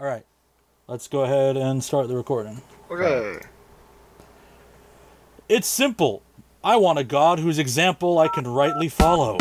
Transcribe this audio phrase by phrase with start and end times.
[0.00, 0.24] All right.
[0.86, 2.62] Let's go ahead and start the recording.
[2.88, 3.40] Okay.
[5.48, 6.22] It's simple.
[6.62, 9.38] I want a God whose example I can rightly follow.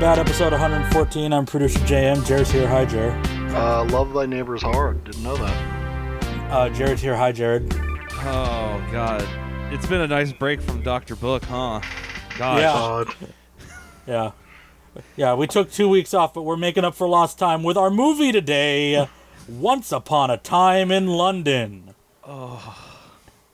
[0.00, 1.30] Bad, episode 114.
[1.30, 2.24] I'm producer JM.
[2.26, 2.66] Jared's here.
[2.66, 3.26] Hi, Jared.
[3.54, 5.04] Uh, love thy neighbor's hard.
[5.04, 6.50] Didn't know that.
[6.50, 7.14] Uh, Jared's here.
[7.14, 7.70] Hi, Jared.
[8.22, 9.28] Oh God,
[9.70, 11.82] it's been a nice break from Doctor Book, huh?
[12.38, 12.60] Gosh.
[12.60, 12.72] Yeah.
[12.72, 13.14] God.
[14.06, 14.30] Yeah.
[15.16, 17.90] Yeah, we took two weeks off, but we're making up for lost time with our
[17.90, 19.06] movie today
[19.46, 21.94] Once Upon a Time in London.
[22.24, 22.86] Oh.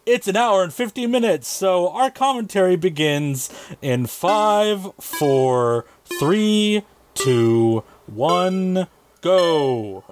[0.06, 3.50] It's an hour and 50 minutes, so our commentary begins
[3.82, 5.84] in five, four,
[6.18, 6.82] three,
[7.14, 8.86] two, one,
[9.20, 10.04] go.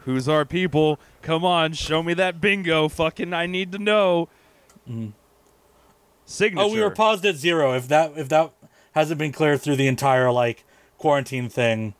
[0.00, 0.98] Who's our people?
[1.22, 2.88] Come on, show me that bingo.
[2.88, 4.28] Fucking, I need to know.
[6.26, 6.64] Signature.
[6.64, 7.74] Oh, we were paused at zero.
[7.74, 8.52] If that if that
[8.92, 10.64] hasn't been clear through the entire like
[10.98, 11.94] quarantine thing,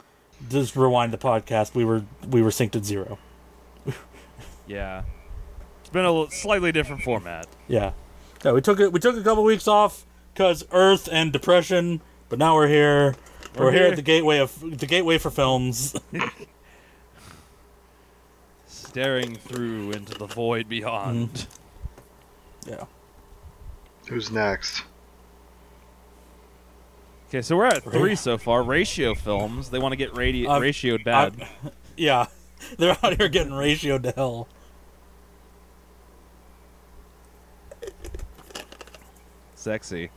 [0.49, 1.75] just rewind the podcast.
[1.75, 3.19] We were we were synced at zero.
[4.67, 5.03] yeah.
[5.81, 7.47] It's been a l- slightly different format.
[7.69, 7.93] Yeah,
[8.45, 8.53] yeah.
[8.53, 8.93] We took it.
[8.93, 13.15] We took a couple weeks off because Earth and depression, but now we're here.
[13.57, 13.91] We're, We're here here.
[13.91, 15.95] at the gateway of the gateway for films.
[18.67, 21.47] Staring through into the void beyond.
[22.67, 22.85] yeah.
[24.09, 24.83] Who's next?
[27.29, 28.63] Okay, so we're at three so far.
[28.63, 29.71] Ratio films.
[29.71, 31.35] They want to get radi- Uh, ratioed bad.
[31.65, 32.27] I- yeah.
[32.79, 34.49] They're out here getting ratioed to hell.
[39.55, 40.11] Sexy.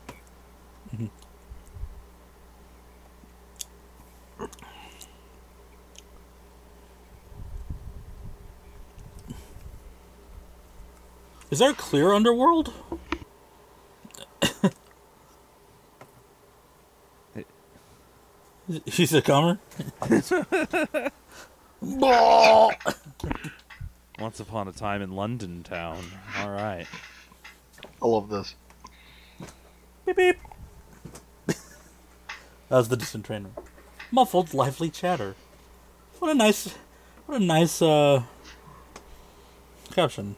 [11.55, 12.73] Is there a clear underworld?
[18.85, 19.59] He's a comer.
[24.19, 26.03] Once upon a time in London town.
[26.39, 26.85] All right.
[28.01, 28.55] I love this.
[30.05, 30.35] Beep beep.
[31.47, 31.55] that
[32.69, 33.51] was the distant trainer.
[34.11, 35.35] Muffled, lively chatter.
[36.19, 36.75] What a nice,
[37.27, 38.23] what a nice uh,
[39.93, 40.35] caption.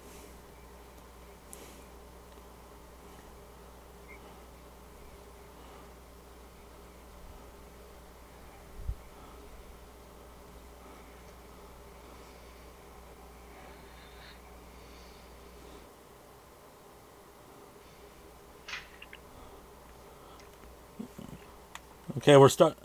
[22.27, 22.77] Okay, we're start.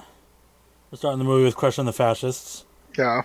[0.93, 2.65] We're starting the movie with "Question the Fascists."
[2.97, 3.23] Yeah.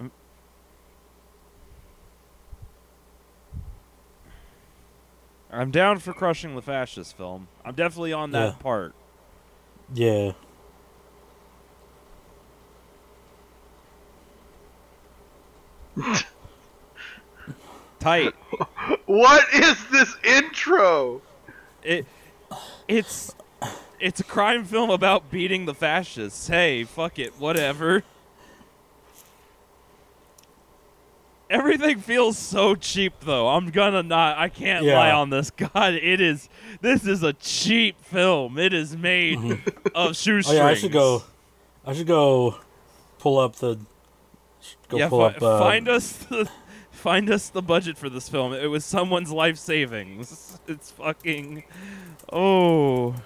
[0.00, 0.10] Um,
[5.52, 7.46] I'm down for crushing the fascist film.
[7.64, 8.60] I'm definitely on that Yeah.
[8.60, 8.92] part.
[9.94, 10.32] Yeah.
[18.02, 18.34] Tight.
[19.06, 21.20] What is this intro?
[21.82, 22.06] it
[22.88, 23.34] it's
[24.00, 26.48] it's a crime film about beating the fascists.
[26.48, 28.02] Hey, fuck it, whatever.
[31.50, 33.48] Everything feels so cheap though.
[33.48, 34.98] I'm gonna not I can't Yeah.
[34.98, 35.50] lie on this.
[35.74, 36.48] God, it is
[36.80, 38.58] this is a cheap film.
[38.58, 39.38] It is made
[39.94, 40.48] of shoestrings.
[40.48, 41.22] Oh yeah, I should go.
[41.84, 42.56] I should go
[43.18, 43.78] pull up the.
[44.88, 45.42] Go yeah, pull fi- up.
[45.42, 46.48] Uh, find us the
[47.02, 48.52] find us the budget for this film.
[48.52, 50.58] It was someone's life savings.
[50.68, 51.64] It's fucking
[52.32, 53.16] oh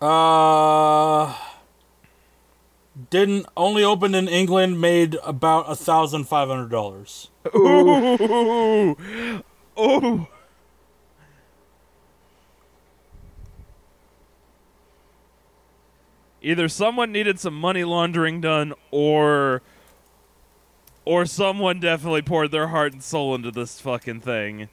[0.00, 1.32] Uh.
[3.10, 7.30] Didn't only opened in England, made about a thousand five hundred dollars.
[7.54, 8.96] Ooh.
[9.76, 10.28] Oh.
[16.42, 19.62] Either someone needed some money laundering done or
[21.04, 24.68] or someone definitely poured their heart and soul into this fucking thing.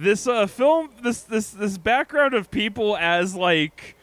[0.00, 3.94] this uh film this this this background of people as like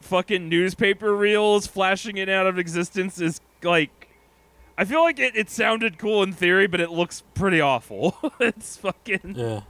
[0.00, 4.03] fucking newspaper reels flashing it out of existence is like
[4.76, 8.16] I feel like it, it sounded cool in theory, but it looks pretty awful.
[8.40, 9.60] it's fucking Yeah.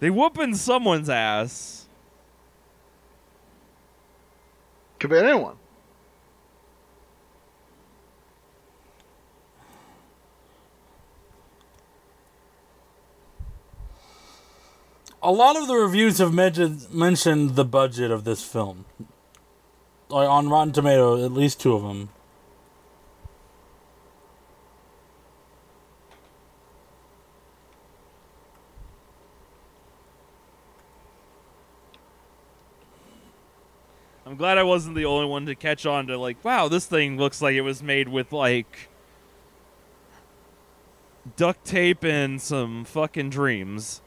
[0.00, 1.86] they whooping someone's ass.
[4.98, 5.56] Could be anyone.
[15.22, 18.86] A lot of the reviews have mentioned mentioned the budget of this film.
[20.12, 22.10] Like on Rotten Tomato, at least two of them.
[34.26, 37.16] I'm glad I wasn't the only one to catch on to like, wow, this thing
[37.16, 38.90] looks like it was made with like
[41.36, 44.02] duct tape and some fucking dreams.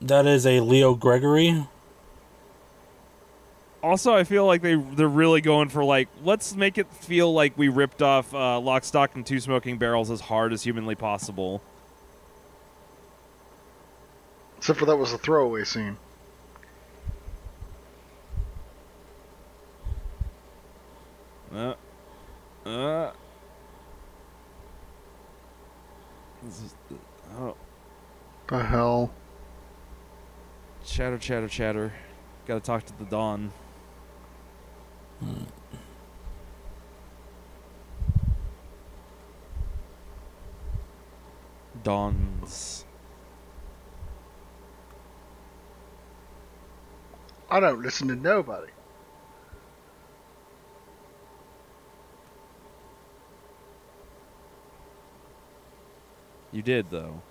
[0.00, 1.66] That is a Leo Gregory.
[3.82, 7.56] Also, I feel like they they're really going for like let's make it feel like
[7.56, 11.62] we ripped off uh, Lock, Stock, and Two Smoking Barrels as hard as humanly possible.
[14.58, 15.96] Except for that was a throwaway scene.
[21.54, 21.74] Uh,
[22.66, 23.12] uh.
[26.42, 26.74] This is,
[27.38, 27.56] oh,
[28.48, 29.10] The hell?
[30.88, 31.92] Chatter, chatter, chatter.
[32.46, 33.52] Got to talk to the Dawn.
[41.82, 42.84] Dawns.
[47.50, 48.72] I don't listen to nobody.
[56.50, 57.22] You did though.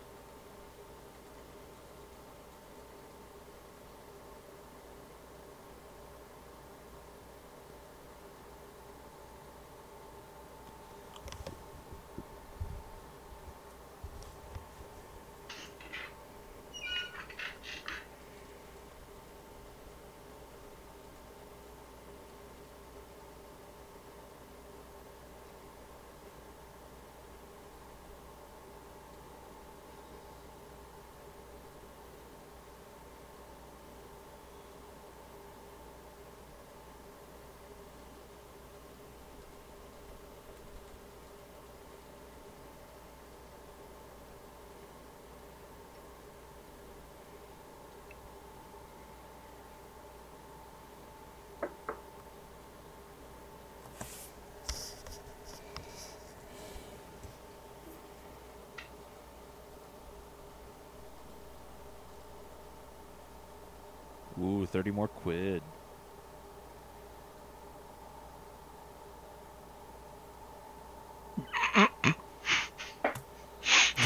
[64.40, 65.62] Ooh, 30 more quid.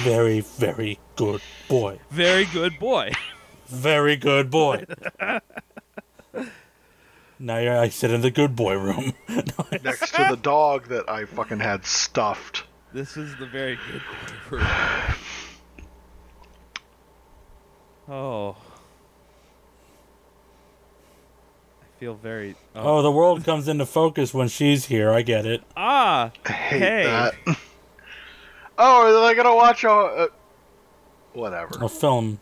[0.04, 2.00] Very, very good boy.
[2.10, 3.12] Very good boy.
[3.68, 4.86] Very good boy.
[7.38, 9.14] now you're, I sit in the good boy room.
[9.84, 12.64] Next to the dog that I fucking had stuffed.
[12.94, 14.02] This is the very good
[14.50, 14.68] boy room.
[18.10, 18.58] Oh.
[21.82, 22.56] I feel very.
[22.76, 23.00] Oh.
[23.00, 25.12] oh, the world comes into focus when she's here.
[25.12, 25.64] I get it.
[25.76, 26.32] Ah!
[26.46, 27.04] I hate Hey.
[27.06, 27.34] that.
[28.78, 29.90] oh, are they gonna watch a?
[29.90, 30.28] Uh,
[31.34, 31.78] whatever.
[31.82, 32.40] A film.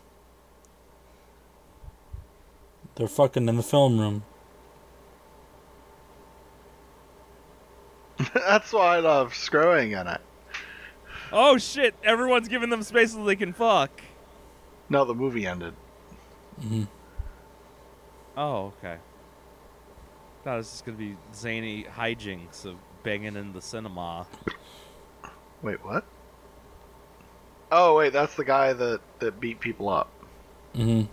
[2.96, 4.24] They're fucking in the film room.
[8.34, 10.20] That's why I love screwing in it.
[11.32, 11.94] Oh shit!
[12.02, 14.02] Everyone's giving them space so they can fuck.
[14.88, 15.74] No, the movie ended.
[16.60, 16.82] Mm-hmm.
[18.36, 18.98] Oh, okay.
[20.42, 24.26] Thought it was just gonna be zany hijinks of banging in the cinema.
[25.62, 26.04] Wait, what?
[27.70, 30.10] Oh, wait, that's the guy that that beat people up.
[30.74, 31.10] Mm-hmm.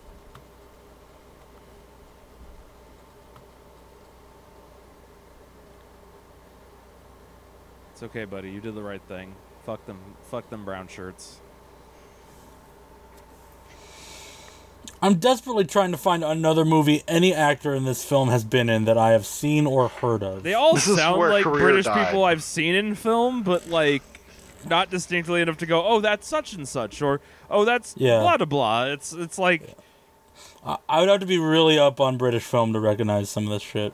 [7.91, 8.51] It's okay, buddy.
[8.51, 9.33] You did the right thing.
[9.65, 9.97] Fuck them.
[10.29, 11.41] Fuck them brown shirts.
[15.01, 18.85] I'm desperately trying to find another movie any actor in this film has been in
[18.85, 20.43] that I have seen or heard of.
[20.43, 22.07] They all This sound like British died.
[22.07, 24.01] people I've seen in film, but like
[24.65, 28.19] not distinctly enough to go, oh, that's such and such, or oh, that's Yeah.
[28.21, 28.85] blah blah blah.
[28.85, 29.75] It's it's like
[30.65, 33.51] I, I would have to be really up on British film to recognize some of
[33.51, 33.93] this shit.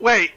[0.00, 0.32] Wait.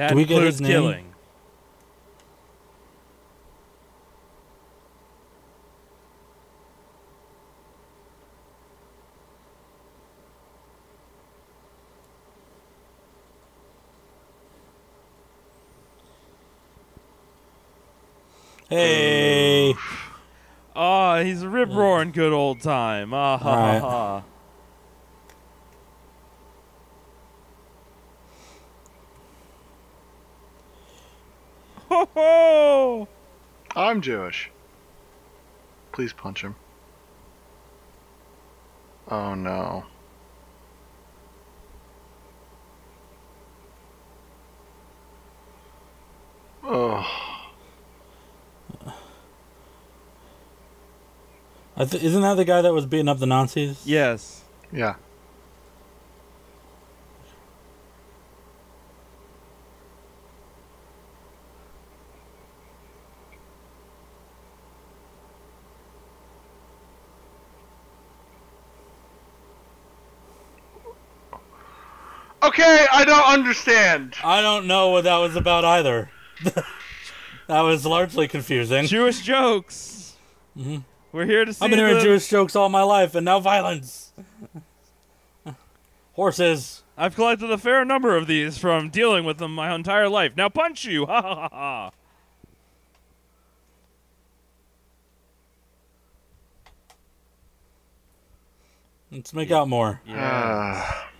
[0.00, 1.12] That Do we get includes killing.
[18.70, 19.74] Hey,
[20.74, 23.12] Oh, he's a rip roaring good old time.
[23.12, 23.82] Ah ha ha Alright.
[23.82, 24.22] ha.
[31.90, 33.08] Ho ho!
[34.00, 34.50] I'm Jewish.
[35.92, 36.54] Please punch him.
[39.10, 39.84] Oh no.
[46.64, 47.06] Oh.
[51.76, 53.82] I th- isn't that the guy that was beating up the Nazis?
[53.84, 54.44] Yes.
[54.72, 54.94] Yeah.
[72.42, 74.14] Okay, I don't understand.
[74.22, 76.10] I don't know what that was about either.
[77.46, 78.86] that was largely confusing.
[78.86, 80.16] Jewish jokes.
[80.56, 80.84] Mhm.
[81.12, 83.40] We're here to see I've been hearing the- Jewish jokes all my life, and now
[83.40, 84.12] violence.
[86.12, 86.82] Horses.
[86.96, 90.36] I've collected a fair number of these from dealing with them my entire life.
[90.36, 91.06] Now punch you!
[91.10, 91.90] Ha ha ha ha!
[99.10, 100.00] Let's make out more.
[100.06, 100.16] Yeah,
[100.84, 101.10] Ah.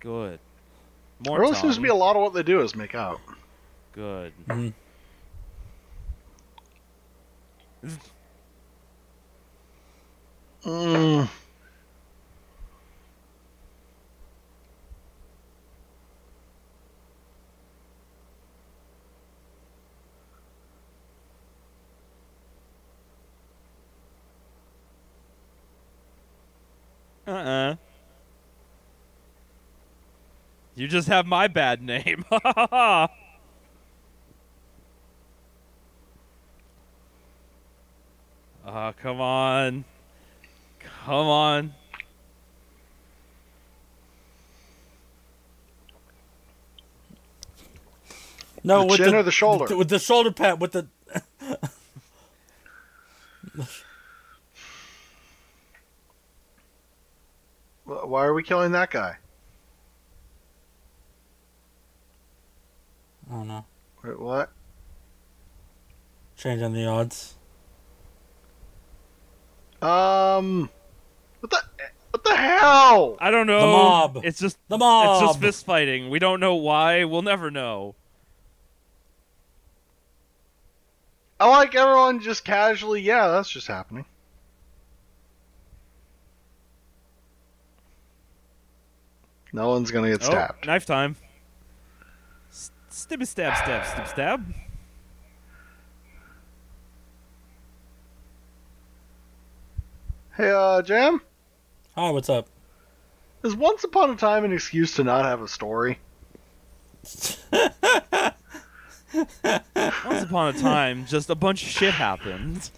[0.00, 0.40] good.
[1.20, 3.20] There More really seems to be a lot of what they do is make out.
[3.92, 4.32] Good.
[4.46, 4.72] Mhm.
[10.64, 11.28] Mm.
[27.26, 27.76] Uh-uh.
[30.78, 32.24] You just have my bad name.
[38.64, 39.84] Ah, come on.
[40.78, 41.74] Come on.
[48.64, 49.66] No, The with chin the or the shoulder?
[49.66, 50.88] th- with the shoulder pat, with the
[57.84, 59.16] Why are we killing that guy?
[63.30, 63.64] I don't know.
[64.04, 64.50] Wait, what?
[66.36, 67.34] Changing the odds.
[69.82, 70.70] Um,
[71.40, 71.62] what the
[72.10, 73.16] what the hell?
[73.20, 73.60] I don't know.
[73.60, 74.20] The mob.
[74.24, 75.22] It's just The mob.
[75.22, 76.10] it's just fist fighting.
[76.10, 77.04] We don't know why.
[77.04, 77.94] We'll never know.
[81.40, 83.00] I like everyone just casually.
[83.02, 84.04] Yeah, that's just happening.
[89.52, 90.66] No one's gonna get Oh, stabbed.
[90.66, 91.16] knife time.
[92.98, 94.54] S- Stibby stab stab stib stab.
[100.36, 101.20] Hey, uh, Jam,
[101.94, 102.48] Hi, what's up?
[103.44, 105.98] is Once Upon a Time an excuse to not have a story?
[109.14, 112.68] Once upon a time, just a bunch of shit happened.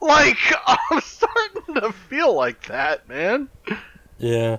[0.00, 3.48] Like, I'm starting to feel like that, man.
[4.18, 4.58] Yeah.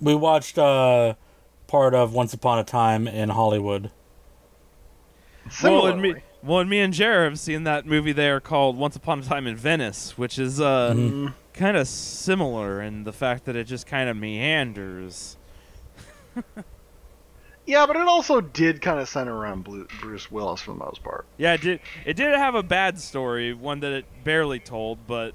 [0.00, 1.14] We watched uh
[1.70, 3.92] part of Once Upon a Time in Hollywood.
[5.62, 8.96] Well, and me, well, and me and Jared have seen that movie there called Once
[8.96, 11.32] Upon a Time in Venice, which is uh, Mhm.
[11.54, 15.36] kind of similar in the fact that it just kind of meanders.
[17.66, 19.62] yeah, but it also did kind of center around
[20.00, 21.24] Bruce Willis for the most part.
[21.38, 21.80] Yeah, it did.
[22.04, 25.34] It did have a bad story, one that it barely told, but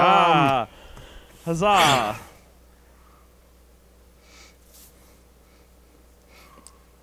[0.00, 0.68] ah,
[1.44, 2.18] huzzah!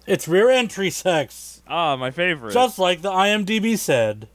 [0.07, 2.53] It's rear entry sex, ah, my favorite.
[2.53, 4.27] just like the IMDb said.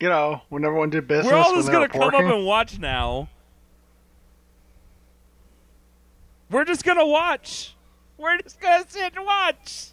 [0.00, 2.12] you know, when everyone did business, We're all when just they gonna were come up
[2.14, 2.34] porking.
[2.36, 3.28] and watch now.
[6.50, 7.75] We're just gonna watch.
[8.18, 9.88] We're just gonna sit and watch.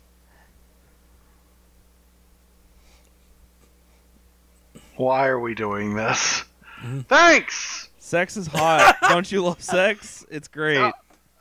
[4.96, 6.44] Why are we doing this?
[6.82, 7.02] Mm-hmm.
[7.02, 7.90] Thanks.
[8.00, 8.98] Sex is hot.
[9.10, 10.26] Don't you love sex?
[10.30, 10.78] It's great.
[10.78, 10.92] Uh,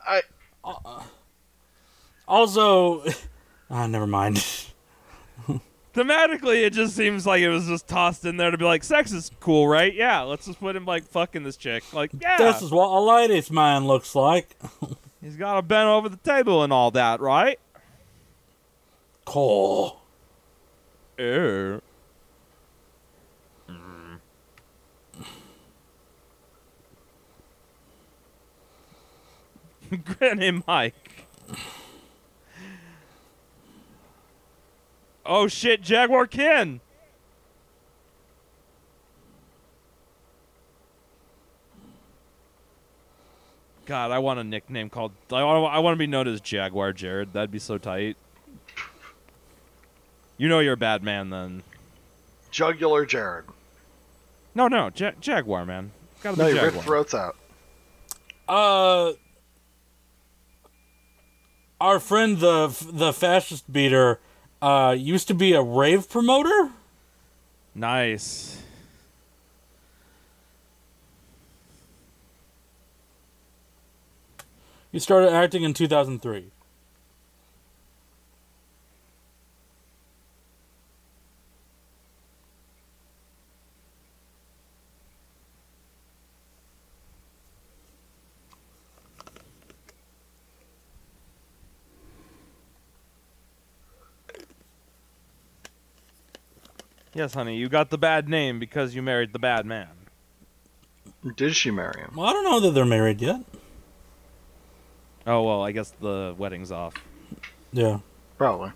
[0.06, 0.22] I
[2.26, 3.04] Also,
[3.70, 4.36] ah, never mind.
[5.94, 9.12] Thematically, it just seems like it was just tossed in there to be like, sex
[9.12, 9.92] is cool, right?
[9.94, 11.92] Yeah, let's just put him like fucking this chick.
[11.92, 14.56] Like, yeah, This is what a ladies' man looks like.
[15.23, 17.59] He's got to bend over the table and all that, right?
[19.25, 20.00] Cool.
[21.19, 21.78] Yeah.
[30.19, 31.26] Granny Mike.
[35.25, 36.80] Oh shit, Jaguar Ken.
[43.86, 45.12] God, I want a nickname called.
[45.32, 47.32] I want, I want to be known as Jaguar Jared.
[47.32, 48.16] That'd be so tight.
[50.38, 51.62] You know you're a bad man then.
[52.50, 53.45] jugular Jared.
[54.54, 55.90] No, no, ja- Jaguar man.
[56.23, 56.84] Gotta No, be you rip Jaguar.
[56.84, 57.36] throats out.
[58.49, 59.12] Uh,
[61.80, 64.21] our friend the the fascist beater
[64.60, 66.71] uh used to be a rave promoter.
[67.75, 68.61] Nice.
[74.93, 76.50] He started acting in 2003.
[97.15, 99.89] Yes, honey, you got the bad name because you married the bad man.
[101.37, 102.13] Did she marry him?
[102.15, 103.43] Well, I don't know that they're married yet.
[105.26, 106.95] Oh well, I guess the wedding's off.
[107.73, 108.00] Yeah.
[108.39, 108.73] Probably.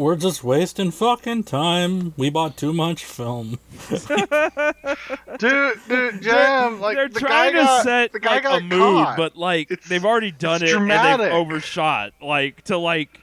[0.00, 2.14] We're just wasting fucking time.
[2.16, 3.58] We bought too much film.
[3.90, 8.62] Dude, dude, Jam, like They're the trying guy to got, set the guy like got
[8.62, 9.16] a mood, caught.
[9.18, 12.14] but like It's- they've already done it's it and they've overshot.
[12.22, 13.20] Like to like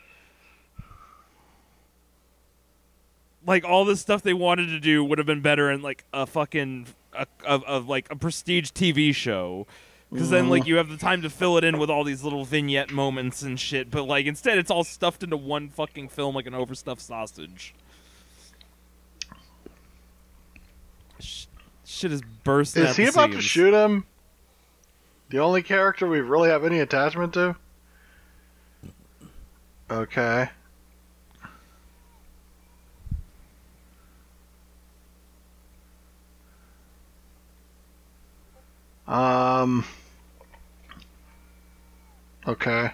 [3.45, 6.27] like all this stuff they wanted to do would have been better in like a
[6.27, 9.65] fucking a, of of like a prestige TV show.
[10.11, 10.67] Because then, like, mm.
[10.67, 13.59] you have the time to fill it in with all these little vignette moments and
[13.59, 13.91] shit.
[13.91, 17.75] But like, instead, it's all stuffed into one fucking film like an overstuffed sausage.
[21.19, 21.47] Sh-
[21.83, 22.83] shit is bursting.
[22.83, 24.05] Is he the about to shoot him?
[25.29, 27.57] The only character we really have any attachment to?
[29.91, 30.49] Okay.
[39.07, 39.85] Um.
[42.45, 42.91] Okay.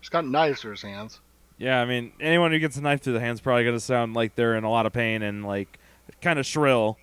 [0.00, 1.20] He's got knives to his hands.
[1.58, 4.14] Yeah, I mean, anyone who gets a knife through the hand's probably going to sound
[4.14, 5.78] like they're in a lot of pain and like
[6.20, 6.98] kind of shrill.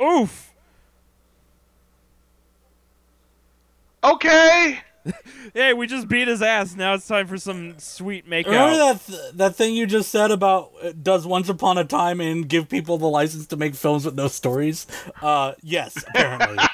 [0.00, 0.52] Oof!
[4.04, 4.80] Okay.
[5.54, 6.76] Hey, we just beat his ass.
[6.76, 8.46] Now it's time for some sweet makeout.
[8.48, 12.20] Remember that th- that thing you just said about uh, does Once Upon a Time
[12.20, 14.86] and give people the license to make films with no stories?
[15.22, 16.58] Uh, yes, apparently.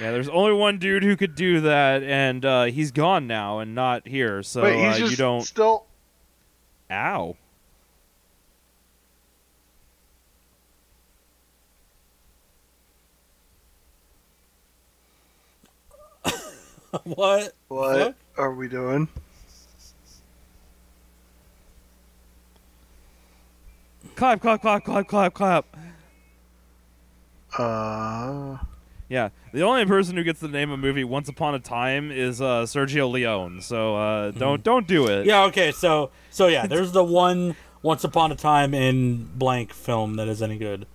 [0.00, 3.74] Yeah, there's only one dude who could do that, and uh, he's gone now and
[3.74, 4.44] not here.
[4.44, 5.40] So Wait, he's uh, just you don't.
[5.42, 5.86] still.
[6.88, 7.36] Ow!
[17.04, 17.54] what?
[17.68, 18.14] What Fuck?
[18.36, 19.08] are we doing?
[24.16, 25.76] Clap, clap, clap, clap, clap, clap.
[27.56, 28.58] Uh.
[29.08, 32.42] Yeah, the only person who gets the name of movie "Once Upon a Time" is
[32.42, 33.62] uh, Sergio Leone.
[33.62, 35.24] So uh, don't don't do it.
[35.24, 35.44] Yeah.
[35.44, 35.72] Okay.
[35.72, 40.42] So so yeah, there's the one Once Upon a Time in blank film that is
[40.42, 40.86] any good.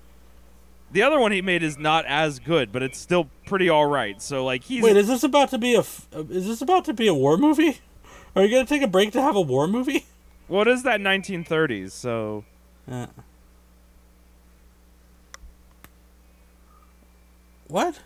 [0.94, 4.22] The other one he made is not as good, but it's still pretty all right.
[4.22, 6.86] So like he's Wait, is this about to be a f- uh, is this about
[6.86, 7.80] to be a war movie?
[8.36, 10.06] Are you gonna take a break to have a war movie?
[10.48, 11.92] what is that 1930s?
[11.92, 12.46] So
[12.90, 13.08] Uh.
[17.68, 18.00] What?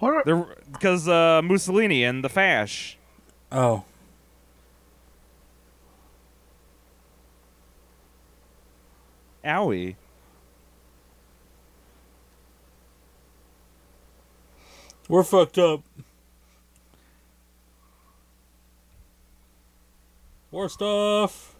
[0.00, 0.26] What?
[0.70, 2.98] Because uh, Mussolini and the Fash.
[3.50, 3.84] Oh.
[9.44, 9.96] Owie.
[15.12, 15.82] We're fucked up.
[20.50, 21.54] War stuff.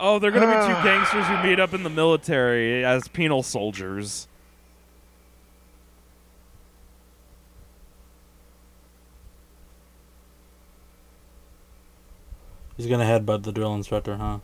[0.00, 0.82] Oh, they're gonna be two ah.
[0.82, 4.26] gangsters who meet up in the military as penal soldiers.
[12.78, 14.38] He's gonna headbutt the drill instructor, huh?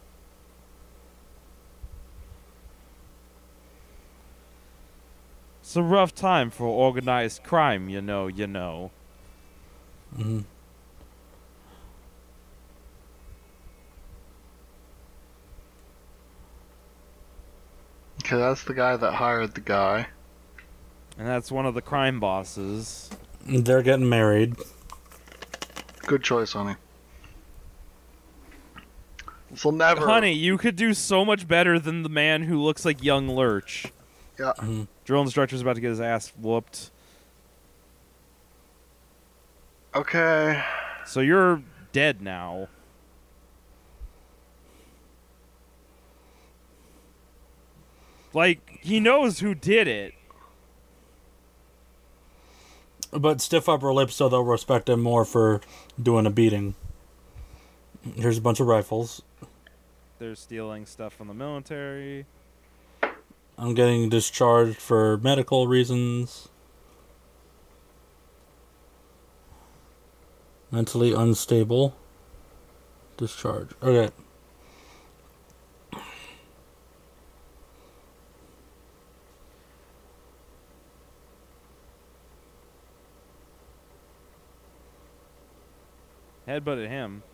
[5.69, 8.27] It's a rough time for organized crime, you know.
[8.27, 8.91] You know.
[10.17, 10.41] hmm
[18.25, 20.07] okay, that's the guy that hired the guy.
[21.19, 23.11] And that's one of the crime bosses.
[23.45, 24.57] They're getting married.
[26.07, 26.77] Good choice, honey.
[29.51, 30.07] This will never.
[30.07, 33.93] Honey, you could do so much better than the man who looks like young Lurch.
[34.39, 34.53] Yeah.
[34.57, 34.87] Mhm.
[35.05, 36.91] Drill instructor's about to get his ass whooped.
[39.95, 40.63] Okay.
[41.07, 42.69] So you're dead now.
[48.35, 50.15] Like, he knows who did it.
[53.11, 55.63] But stiff upper lip, so they'll respect him more for
[56.01, 56.75] doing a beating.
[58.17, 59.23] Here's a bunch of rifles.
[60.19, 62.27] They're stealing stuff from the military.
[63.61, 66.49] I'm getting discharged for medical reasons.
[70.71, 71.97] Mentally unstable.
[73.17, 73.71] Discharge.
[73.83, 74.11] Okay.
[86.47, 87.25] Headbutted him.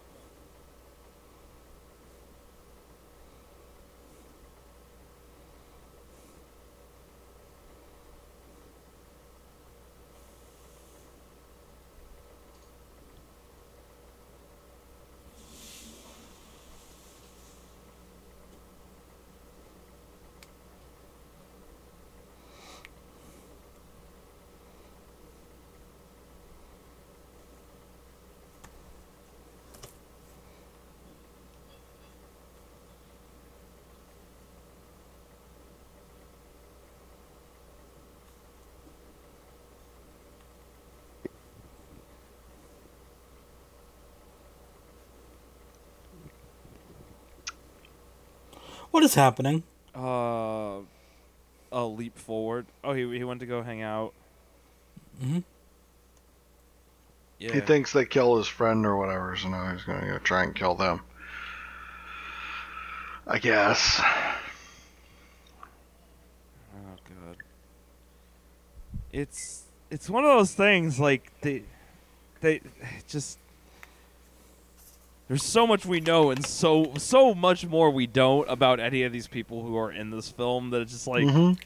[48.94, 49.64] What is happening?
[49.92, 50.78] Uh,
[51.72, 52.66] a leap forward.
[52.85, 54.14] Oh, he he went to go hang out.
[55.20, 55.42] Mhm.
[57.40, 57.54] Yeah.
[57.54, 60.54] He thinks they killed his friend or whatever, so now he's gonna go try and
[60.54, 61.00] kill them.
[63.26, 64.00] I guess.
[66.72, 67.38] Oh god.
[69.12, 71.64] It's it's one of those things like they
[72.42, 72.61] they
[73.09, 73.40] just
[75.28, 79.12] there's so much we know and so so much more we don't about any of
[79.12, 81.58] these people who are in this film that it's just like Mhm.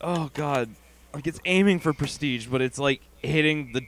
[0.00, 0.70] oh god,
[1.12, 3.82] like it's aiming for prestige, but it's like hitting the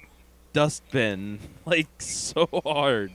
[0.53, 3.13] dustbin like so hard.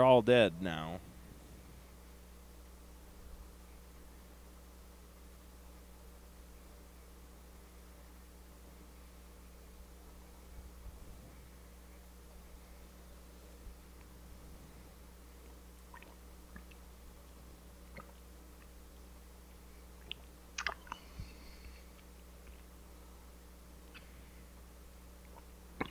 [0.00, 0.98] They're all dead now.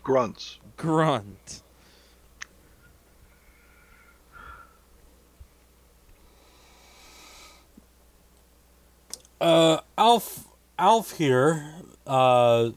[0.02, 0.58] Grunts.
[0.78, 1.62] Grunt.
[9.39, 10.47] Uh, Alf,
[10.78, 11.73] Alf here.
[12.06, 12.71] Uh,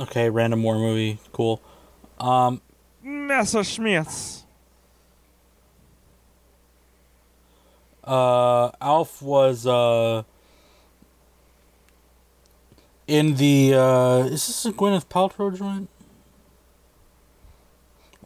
[0.00, 1.62] okay, random war movie, cool.
[2.18, 2.60] Um,
[3.04, 4.44] Messerschmitts.
[8.06, 10.22] uh, Alf was uh
[13.06, 15.88] in the uh, is this a Gwyneth Paltrow joint?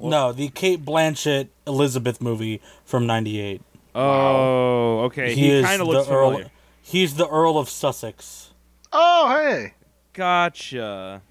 [0.02, 3.61] No, the Cate Blanchett Elizabeth movie from '98.
[3.94, 5.35] Oh, okay.
[5.35, 6.50] He, kind of looks the Earl.
[6.90, 7.00] Familiar.
[7.07, 8.50] He's the Earl of Sussex.
[8.92, 9.74] Oh, hey.
[10.12, 11.22] Gotcha.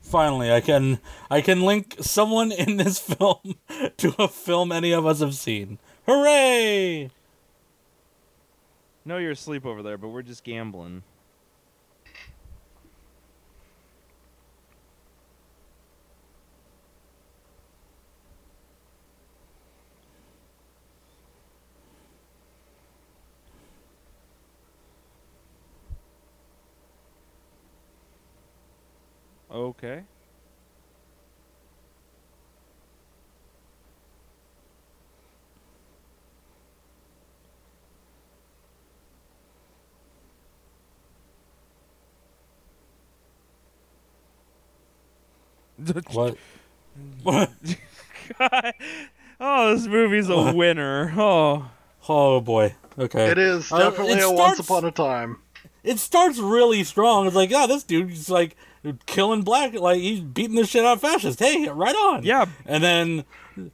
[0.00, 0.98] Finally, I can
[1.30, 3.54] I can link someone in this film
[3.96, 5.78] to a film any of us have seen.
[6.06, 7.10] Hooray!
[9.04, 11.02] No, you're asleep over there, but we're just gambling.
[29.52, 30.02] Okay.
[46.12, 46.36] What?
[47.22, 47.50] what?
[48.38, 48.72] God.
[49.40, 51.12] Oh, this movie's a winner.
[51.16, 51.68] Oh.
[52.08, 52.74] Oh boy.
[52.98, 53.30] Okay.
[53.30, 55.38] It is Uh, definitely it a once upon a time.
[55.82, 57.26] It starts really strong.
[57.26, 58.56] It's like, yeah, this dude's like
[59.06, 61.40] killing black, like he's beating the shit out of fascists.
[61.40, 62.24] Hey, right on.
[62.24, 62.46] Yeah.
[62.66, 63.24] And then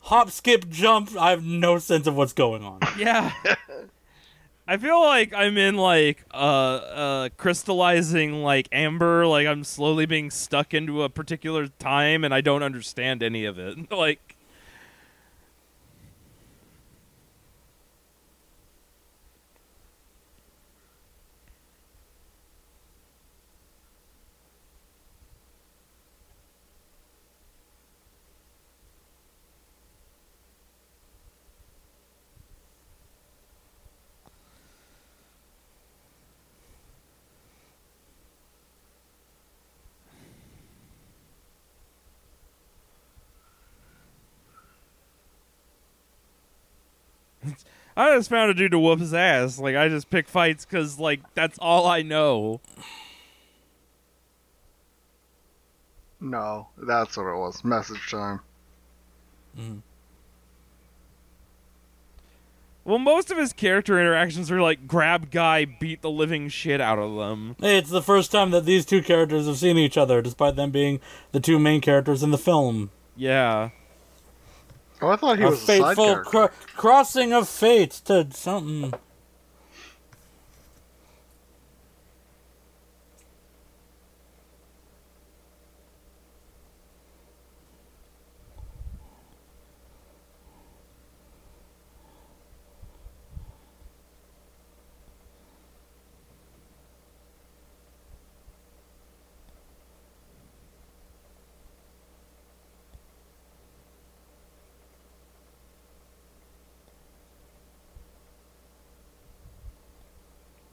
[0.00, 1.16] hop, skip, jump.
[1.18, 2.80] I have no sense of what's going on.
[2.98, 3.32] Yeah.
[4.70, 10.30] I feel like I'm in like uh uh crystallizing like amber, like I'm slowly being
[10.30, 13.90] stuck into a particular time and I don't understand any of it.
[13.90, 14.27] Like
[47.96, 49.58] I just found a dude to whoop his ass.
[49.58, 52.60] Like I just pick fights cuz like that's all I know.
[56.20, 57.64] No, that's what it was.
[57.64, 58.40] Message time.
[59.58, 59.78] Mm-hmm.
[62.88, 66.98] Well, most of his character interactions are like grab guy, beat the living shit out
[66.98, 67.54] of them.
[67.60, 70.70] Hey, it's the first time that these two characters have seen each other, despite them
[70.70, 70.98] being
[71.32, 72.90] the two main characters in the film.
[73.14, 73.68] Yeah.
[75.00, 76.50] Oh, I thought he a was a fateful character.
[76.76, 78.94] crossing of fate to something.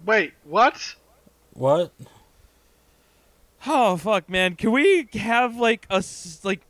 [0.06, 0.96] Wait, what?
[1.54, 1.92] What?
[3.66, 4.56] Oh fuck, man!
[4.56, 6.04] Can we have like a
[6.44, 6.62] like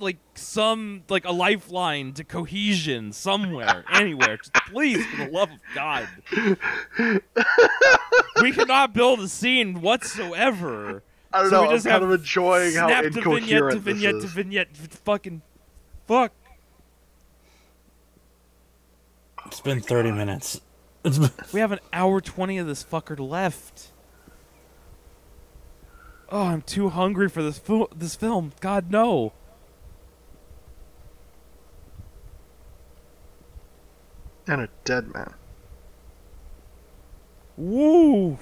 [0.00, 4.36] like some like a lifeline to cohesion somewhere, anywhere?
[4.38, 6.08] Just please, for the love of God.
[8.42, 11.02] we cannot build a scene whatsoever.
[11.32, 11.62] I don't So know.
[11.62, 14.14] we I'm just kind have of enjoying how Snap to vignette to incoherent this vignette
[14.16, 14.22] is.
[14.24, 14.68] to vignette.
[14.72, 15.42] f- Fucking
[16.08, 16.32] fuck.
[19.46, 20.60] It's been 30 minutes.
[21.52, 23.88] We have an hour twenty of this fucker left.
[26.30, 28.52] Oh, I'm too hungry for this fo- this film.
[28.60, 29.32] God no.
[34.50, 35.34] and a dead man.
[37.56, 38.38] Woo.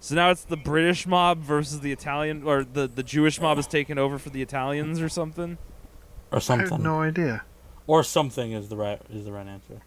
[0.00, 3.66] So now it's the British mob versus the Italian, or the, the Jewish mob is
[3.66, 5.58] taking over for the Italians or something.
[6.32, 6.82] Or I have something.
[6.82, 7.42] no idea.
[7.86, 9.82] Or something is the right is the right answer.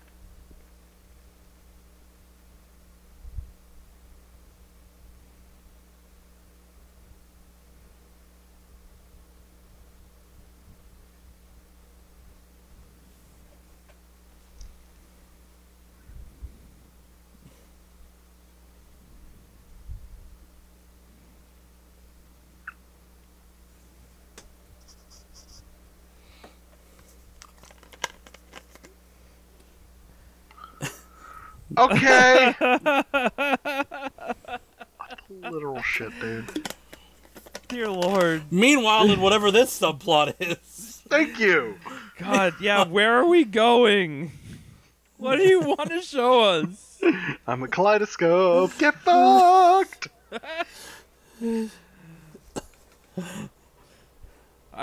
[31.77, 32.55] Okay.
[35.29, 36.67] Literal shit, dude.
[37.67, 38.43] Dear Lord.
[38.51, 41.77] Meanwhile, in whatever this subplot is, Thank you.
[42.17, 44.31] God, yeah, where are we going?
[45.17, 47.01] What do you want to show us?
[47.47, 48.77] I'm a kaleidoscope.
[48.77, 50.09] Get fucked.
[51.41, 51.71] I'm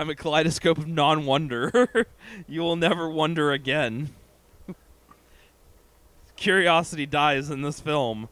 [0.09, 2.07] a kaleidoscope of non wonder.
[2.49, 4.11] you will never wonder again.
[6.41, 8.31] Curiosity dies in this film.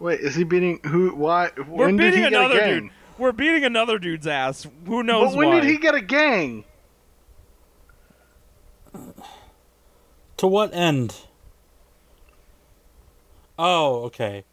[0.00, 1.14] Wait, is he beating who?
[1.14, 1.50] Why?
[1.56, 2.80] We're when did beating he get a another gang?
[2.80, 2.90] dude.
[3.16, 4.66] We're beating another dude's ass.
[4.86, 5.60] Who knows But when why?
[5.60, 6.64] did he get a gang?
[10.36, 11.14] to what end?
[13.56, 14.44] Oh, okay.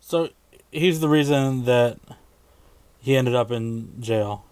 [0.00, 0.28] So
[0.70, 1.98] he's the reason that
[3.02, 4.44] he ended up in jail.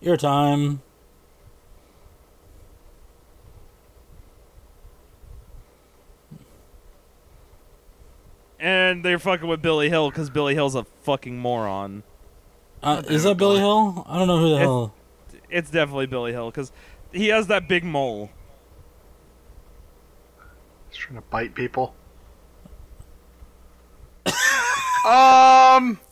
[0.00, 0.80] Your time.
[8.58, 12.02] and they're fucking with Billy Hill because Billy Hill's a fucking moron.
[12.82, 14.04] Uh, is that Billy Hill?
[14.08, 14.94] I don't know who the It's- hell.
[15.48, 16.72] It's definitely Billy Hill because
[17.16, 18.30] he has that big mole.
[20.90, 21.94] He's trying to bite people.
[25.04, 25.98] um.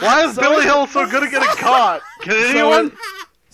[0.00, 2.02] Why is Billy Hill so good at getting caught?
[2.20, 2.96] Can anyone?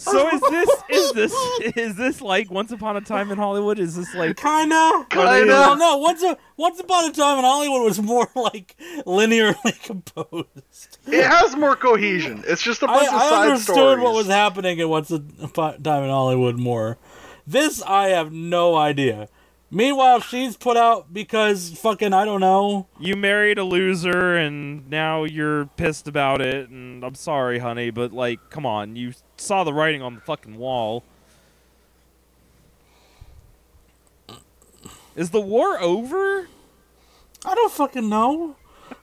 [0.00, 1.34] So is this is this
[1.76, 3.78] is this like Once Upon a Time in Hollywood?
[3.78, 5.06] Is this like Kinda.
[5.10, 5.46] Kinda.
[5.46, 5.98] Well, no.
[5.98, 10.98] Once a, once upon a time in Hollywood was more like linearly composed.
[11.06, 12.42] It has more cohesion.
[12.46, 14.02] It's just a bunch of I side understood stories.
[14.02, 16.96] what was happening at Once Upon a Time in Hollywood more.
[17.46, 19.28] This I have no idea.
[19.72, 22.88] Meanwhile, she's put out because fucking I don't know.
[22.98, 26.68] you married a loser and now you're pissed about it?
[26.68, 30.56] And I'm sorry, honey, but like, come on, you saw the writing on the fucking
[30.56, 31.04] wall.
[35.14, 36.48] Is the war over?
[37.44, 38.56] I don't fucking know.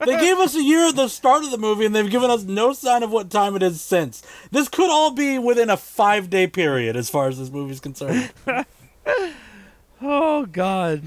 [0.04, 2.44] They gave us a year at the start of the movie, and they've given us
[2.44, 4.22] no sign of what time it is since.
[4.50, 8.32] This could all be within a five day period, as far as this movie's concerned.
[10.00, 11.02] Oh God.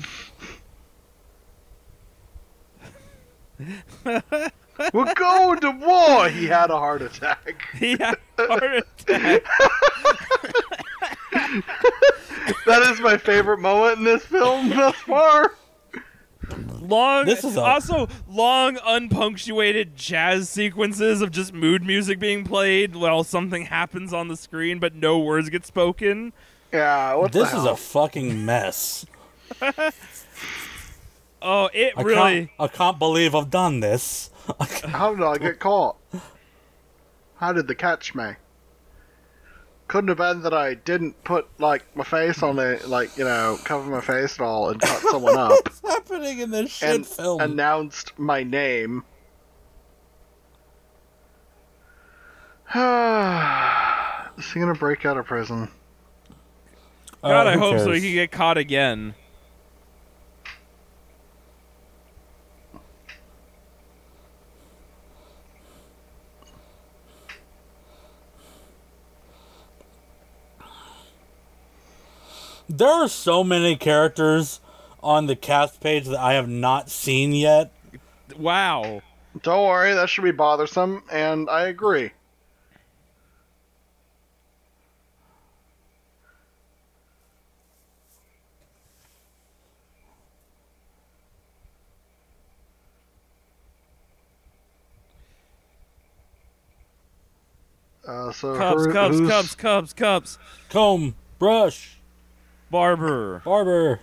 [4.94, 6.30] We're going to war.
[6.30, 7.64] He had a heart attack.
[7.78, 9.44] He had a heart attack.
[12.66, 15.54] That is my favorite moment in this film thus far.
[16.82, 22.96] long This is a- also long unpunctuated jazz sequences of just mood music being played
[22.96, 26.34] while something happens on the screen but no words get spoken
[26.74, 27.74] Yeah, what this the is hell?
[27.74, 29.06] a fucking mess.
[31.42, 34.30] oh it I really can't, I can't believe I've done this.
[34.88, 35.98] How did I get caught?
[37.36, 38.32] How did they catch me?
[39.88, 43.58] Couldn't have been that I didn't put like my face on it, like you know,
[43.66, 47.06] cover my face at all and cut someone up What's happening in this shit and
[47.06, 47.42] film?
[47.42, 49.04] announced my name.
[52.74, 55.70] is he gonna break out of prison?
[57.24, 59.14] God Uh, i who hope so he can get caught again
[72.72, 74.62] There are so many characters
[75.04, 77.74] on the cast page that I have not seen yet.
[78.38, 79.02] Wow.
[79.42, 82.12] Don't worry, that should be bothersome, and I agree.
[98.08, 100.40] Uh, so Cubs, who- Cubs, Cubs, Cubs, Cubs.
[100.70, 101.98] Comb, brush,
[102.70, 103.42] Barber.
[103.46, 104.00] barber.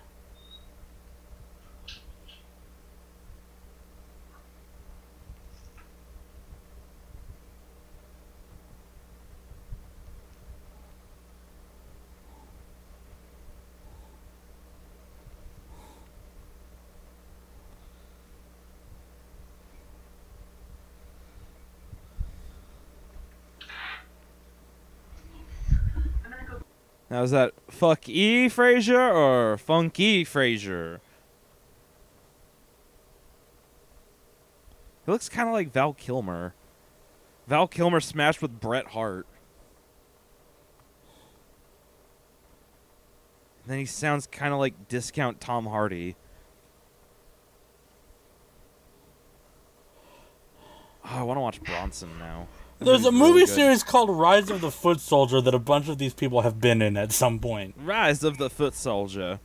[27.18, 31.00] Now is that fuck E Frazier or Funky Frazier?
[35.04, 36.54] He looks kind of like Val Kilmer.
[37.48, 39.26] Val Kilmer smashed with Bret Hart.
[43.66, 46.14] then he sounds kind of like discount Tom Hardy.
[51.04, 52.46] Oh, I want to watch Bronson now.
[52.78, 55.88] That There's a movie really series called Rise of the Foot Soldier that a bunch
[55.88, 57.74] of these people have been in at some point.
[57.76, 59.40] Rise of the Foot Soldier.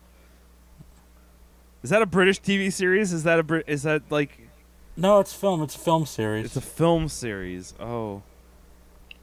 [1.82, 3.12] Is that a British TV series?
[3.12, 3.66] Is that a Brit?
[3.68, 4.48] Is that like
[4.96, 5.62] No, it's film.
[5.64, 6.46] It's a film series.
[6.46, 7.74] it's a film series?
[7.80, 8.22] Oh,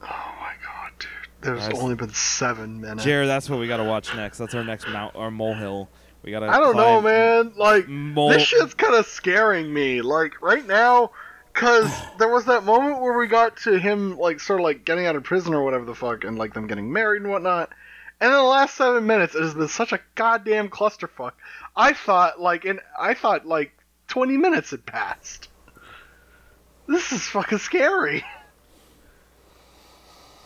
[0.03, 1.09] Oh my god, dude.
[1.43, 1.79] There's Nice.
[1.81, 3.05] only been seven minutes.
[3.05, 4.39] Jared, that's what we gotta watch next.
[4.39, 5.89] That's our next mount our molehill.
[6.23, 6.47] We gotta.
[6.49, 7.53] I don't know, man.
[7.57, 10.03] Like, Mole- this shit's kind of scaring me.
[10.03, 11.13] Like, right now,
[11.61, 15.05] because there was that moment where we got to him, like, sort of like getting
[15.05, 17.69] out of prison or whatever the fuck, and, like, them getting married and whatnot.
[18.19, 21.33] And in the last seven minutes, it has been such a goddamn clusterfuck.
[21.77, 23.73] I thought, like, and I thought, like,
[24.09, 25.49] 20 minutes had passed.
[26.87, 28.25] This is fucking scary.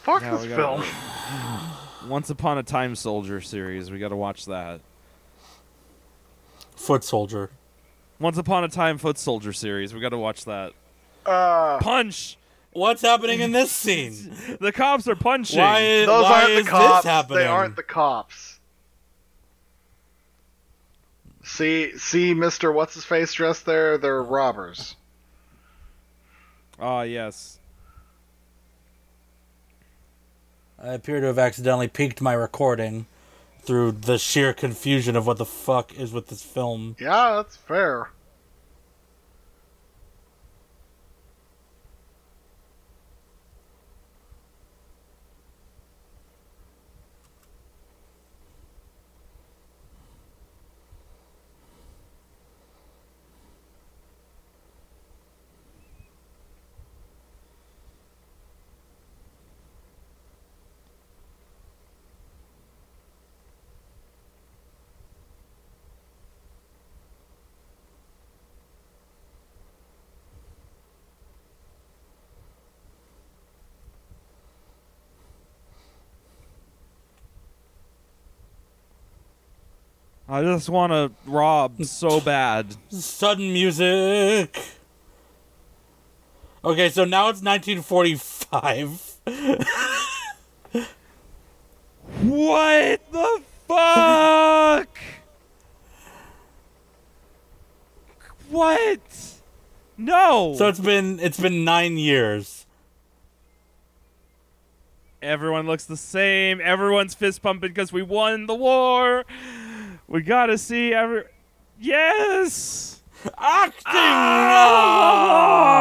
[0.03, 1.71] Fuck Yeah, this we gotta- film.
[2.11, 3.91] Once Upon a Time Soldier series.
[3.91, 4.81] We gotta watch that.
[6.77, 7.51] Foot Soldier.
[8.19, 9.95] Once Upon a Time Foot Soldier series.
[9.95, 10.73] We gotta watch that.
[11.27, 12.37] Uh, Punch.
[12.73, 14.33] What's happening in this scene?
[14.61, 15.59] The cops are punching.
[15.59, 17.05] Why is, those why aren't is the cops.
[17.05, 17.39] this happening?
[17.39, 18.59] They aren't the cops.
[21.45, 23.99] See, see, Mister, what's his face dressed there?
[23.99, 24.97] They're robbers.
[26.81, 27.59] Ah, yes.
[30.83, 33.07] I appear to have accidentally peaked my recording
[33.63, 36.97] through the sheer confusion of what the fuck is with this film.
[36.99, 38.11] Yeah, that's fair.
[80.35, 82.75] I just want to rob so bad.
[82.89, 84.59] Sudden music.
[86.65, 89.13] Okay, so now it's 1945.
[92.21, 94.99] What the fuck?
[98.51, 99.01] What?
[99.97, 100.55] No.
[100.57, 102.67] So it's been it's been nine years.
[105.23, 106.61] everyone looks the same.
[106.61, 109.25] Everyone's fist pumping because we won the war.
[110.15, 111.25] We gotta see every.
[111.77, 113.03] Yes.
[113.37, 113.83] Acting.
[113.87, 113.99] Oh,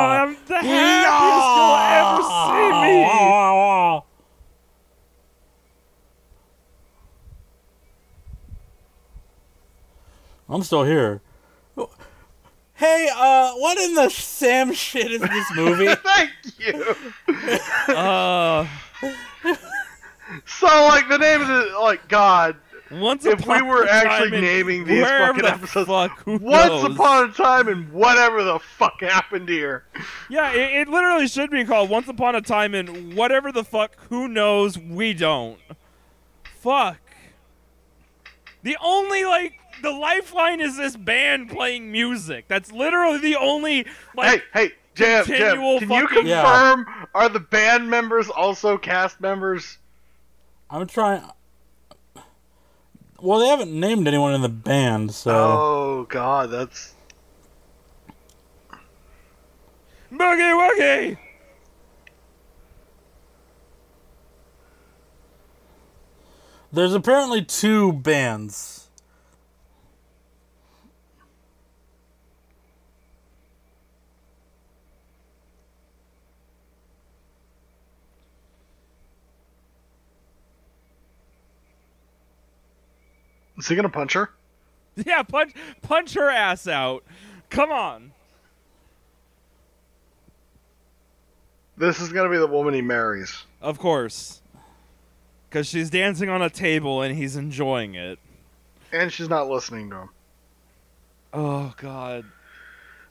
[0.10, 3.06] I'm the happiest you'll ever see me.
[10.50, 11.22] I'm still here.
[12.74, 15.94] Hey, uh, what in the Sam shit is this movie?
[16.04, 16.96] Thank you.
[17.94, 18.68] Uh,
[20.46, 22.56] So, like, the name of the like God.
[23.02, 26.38] Once If we upon were a actually time naming these fucking the episodes, fuck, who
[26.38, 26.96] Once knows?
[26.96, 29.86] upon a time, and whatever the fuck happened here.
[30.30, 33.96] Yeah, it, it literally should be called Once Upon a Time in whatever the fuck,
[34.10, 35.60] who knows, we don't.
[36.60, 36.98] Fuck.
[38.64, 42.46] The only, like, the lifeline is this band playing music.
[42.48, 43.86] That's literally the only,
[44.16, 46.86] like, hey, hey, Jam, Jam, continual can you fucking- confirm?
[47.14, 49.78] Are the band members also cast members?
[50.70, 51.24] I'm trying.
[53.24, 56.94] Well, they haven't named anyone in the band, so Oh god, that's
[60.12, 61.18] Boogie Woogie!
[66.74, 68.83] there's apparently two bands.
[83.64, 84.30] Is he gonna punch her?
[85.08, 87.04] Yeah, punch punch her ass out.
[87.50, 88.12] Come on.
[91.78, 93.44] This is gonna be the woman he marries.
[93.60, 94.42] Of course.
[95.50, 98.20] Cuz she's dancing on a table and he's enjoying it.
[98.92, 100.10] And she's not listening to him.
[101.34, 102.26] Oh god.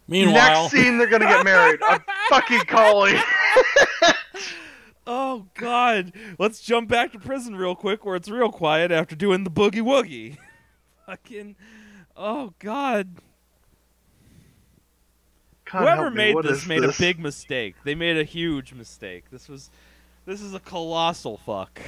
[0.06, 1.80] Meanwhile, Next scene they're gonna get married.
[1.82, 3.16] I'm fucking calling.
[5.06, 6.12] Oh god.
[6.38, 9.82] Let's jump back to prison real quick where it's real quiet after doing the boogie
[9.82, 10.36] woogie.
[11.06, 11.56] Fucking
[12.16, 13.08] Oh god.
[15.64, 16.96] God Whoever me, made this made this?
[16.98, 17.76] a big mistake.
[17.84, 19.24] They made a huge mistake.
[19.30, 19.70] This was
[20.26, 21.80] this is a colossal fuck.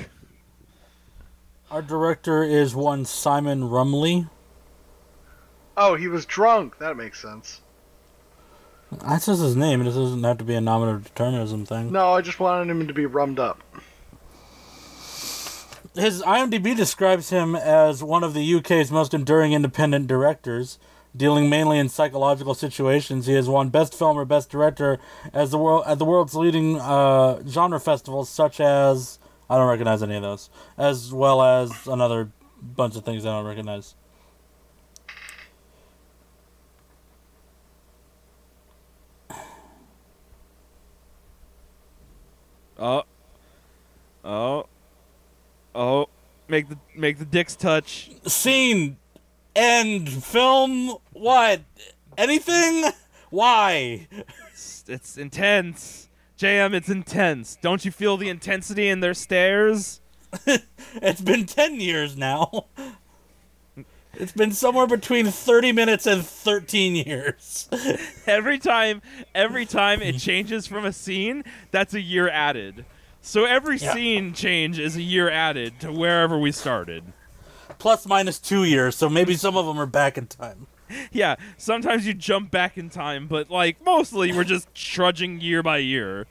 [1.70, 4.28] our director is one Simon Rumley.
[5.76, 6.78] Oh, he was drunk.
[6.78, 7.60] That makes sense.
[9.00, 9.80] That's just his name.
[9.80, 11.92] It doesn't have to be a nominative determinism thing.
[11.92, 13.62] No, I just wanted him to be rummed up.
[15.94, 20.78] His IMDb describes him as one of the UK's most enduring independent directors,
[21.16, 23.26] dealing mainly in psychological situations.
[23.26, 24.98] He has won Best Film or Best Director
[25.32, 30.02] as the world at the world's leading uh, genre festivals, such as I don't recognize
[30.02, 32.30] any of those, as well as another
[32.60, 33.94] bunch of things I don't recognize.
[42.84, 43.04] Oh.
[44.22, 44.66] Oh.
[45.74, 46.06] Oh.
[46.48, 48.10] Make the make the dicks touch.
[48.26, 48.98] Scene,
[49.56, 51.62] end, film, what?
[52.18, 52.92] Anything?
[53.30, 54.06] Why?
[54.52, 56.10] It's, it's intense.
[56.38, 57.56] JM, it's intense.
[57.62, 60.02] Don't you feel the intensity in their stares?
[60.96, 62.66] It's been 10 years now.
[64.18, 67.68] It's been somewhere between 30 minutes and 13 years.
[68.26, 69.02] Every time
[69.34, 72.84] every time it changes from a scene, that's a year added.
[73.20, 73.94] So every Yeah.
[73.94, 77.04] scene change is a year added to wherever we started.
[77.78, 80.66] Plus minus two years, so maybe some of them are back in time.
[81.10, 85.78] Yeah, sometimes you jump back in time, but like mostly we're just trudging year by
[85.78, 86.26] year.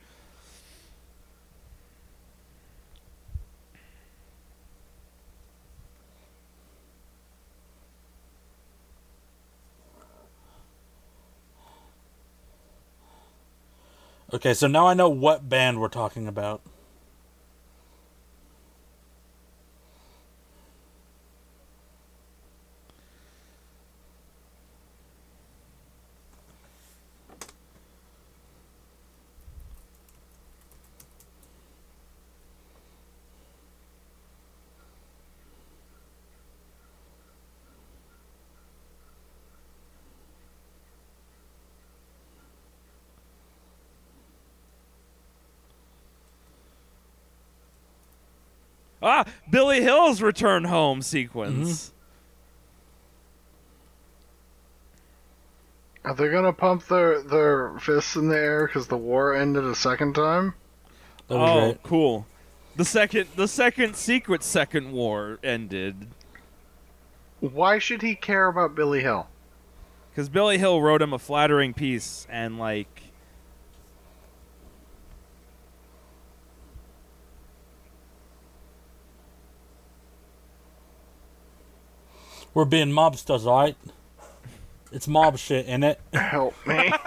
[14.33, 16.63] Okay, so now I know what band we're talking about.
[49.03, 51.91] Ah, Billy Hill's return home sequence.
[56.05, 59.75] Are they gonna pump their their fists in the air because the war ended a
[59.75, 60.53] second time?
[61.29, 61.83] Oh, great.
[61.83, 62.25] cool.
[62.75, 66.07] The second the second secret second war ended
[67.39, 69.27] Why should he care about Billy Hill?
[70.15, 73.02] cuz Billy Hill wrote him a flattering piece and like
[82.53, 83.75] We're being mobsters, alright?
[84.91, 85.99] It's mob shit in it.
[86.13, 86.91] Help me.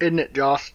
[0.00, 0.72] Isn't it, Joss?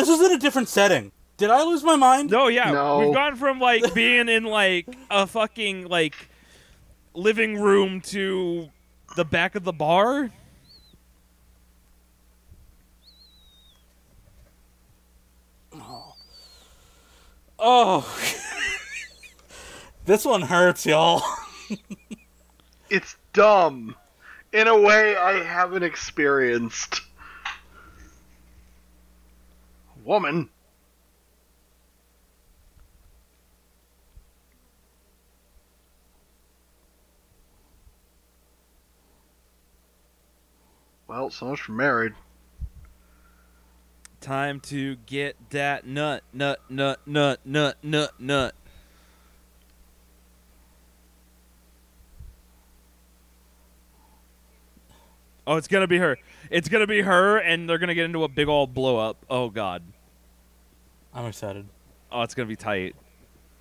[0.00, 1.12] This was in a different setting.
[1.36, 2.30] Did I lose my mind?
[2.30, 2.70] No, yeah.
[2.70, 3.00] No.
[3.00, 6.14] We've gone from like being in like a fucking like
[7.12, 8.70] living room to
[9.16, 10.30] the back of the bar.
[15.74, 16.14] Oh.
[17.58, 18.32] oh.
[20.06, 21.22] this one hurts, y'all.
[22.90, 23.94] it's dumb
[24.54, 27.02] in a way I haven't experienced.
[30.04, 30.50] Woman.
[41.06, 42.12] Well, so much for married.
[44.20, 48.54] Time to get that nut, nut, nut, nut, nut, nut, nut.
[55.50, 56.16] Oh, it's gonna be her.
[56.48, 59.16] It's gonna be her, and they're gonna get into a big old blow up.
[59.28, 59.82] Oh God.
[61.12, 61.66] I'm excited.
[62.12, 62.94] Oh, it's gonna be tight.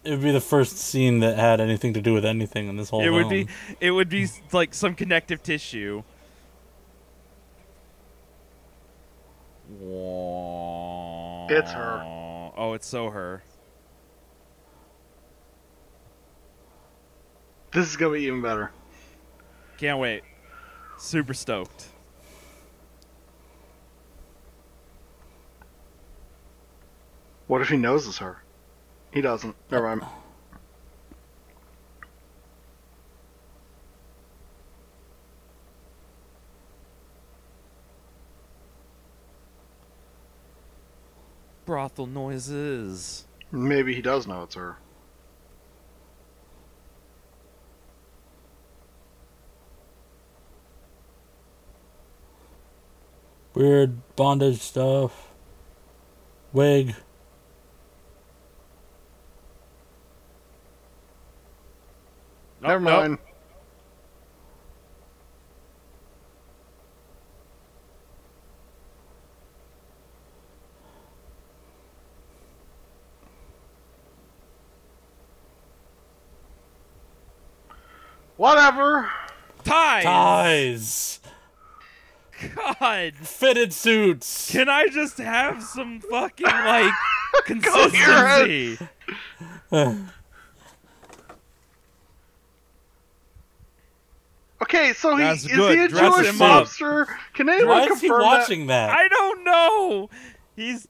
[0.04, 2.92] It would be the first scene that had anything to do with anything in this
[2.92, 3.02] whole.
[3.02, 3.48] It would be.
[3.80, 6.04] It would be like some connective tissue.
[11.50, 12.04] It's her.
[12.56, 13.42] Oh, it's so her.
[17.74, 18.72] This is gonna be even better.
[19.80, 20.22] Can't wait.
[21.00, 21.88] Super stoked.
[27.48, 28.44] What if he knows it's her?
[29.12, 29.56] He doesn't.
[29.72, 30.04] Never mind.
[41.66, 43.26] Brothel noises.
[43.52, 44.78] Maybe he does know it's her.
[53.60, 55.28] Weird bondage stuff.
[56.54, 56.96] Wig.
[62.62, 63.00] Nope, Never nope.
[63.02, 63.18] mind.
[78.38, 79.10] Whatever.
[79.66, 80.04] Ties.
[80.06, 81.20] Ties.
[82.56, 83.14] God.
[83.16, 84.52] Fitted suits.
[84.52, 86.94] Can I just have some fucking like
[87.46, 88.78] consistency?
[94.62, 95.78] Okay, so he That's is good.
[95.78, 96.66] he a Dress Jewish him up.
[96.68, 97.08] mobster?
[97.34, 98.26] Can anyone Why is he confirm that?
[98.40, 98.90] watching that?
[98.90, 100.10] I don't know.
[100.56, 100.88] He's.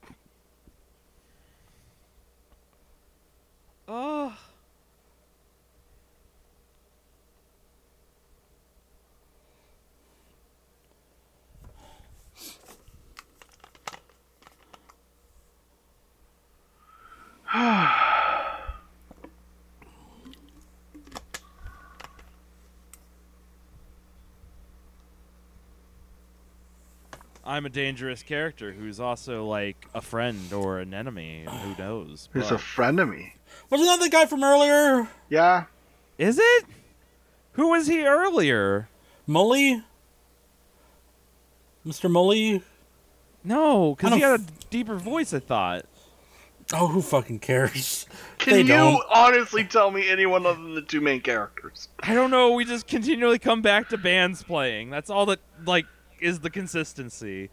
[3.88, 4.36] Oh.
[27.46, 31.46] I'm a dangerous character who's also like a friend or an enemy.
[31.50, 32.30] Who knows?
[32.34, 33.34] He's a But- friend of me.
[33.70, 35.08] Wasn't that the guy from earlier?
[35.30, 35.66] Yeah.
[36.18, 36.66] Is it?
[37.54, 38.88] Who was he earlier?
[39.28, 39.84] Mully?
[41.86, 42.10] Mr.
[42.12, 42.62] Mully?
[43.44, 45.34] No, because he had a deeper voice.
[45.34, 45.86] I thought.
[46.74, 48.06] Oh, who fucking cares?
[48.38, 49.04] Can They you don't.
[49.14, 51.90] honestly tell me anyone other than the two main characters?
[52.02, 52.52] I don't know.
[52.54, 54.90] We just continually come back to bands playing.
[54.92, 55.86] That's all that like
[56.22, 57.50] is the consistency.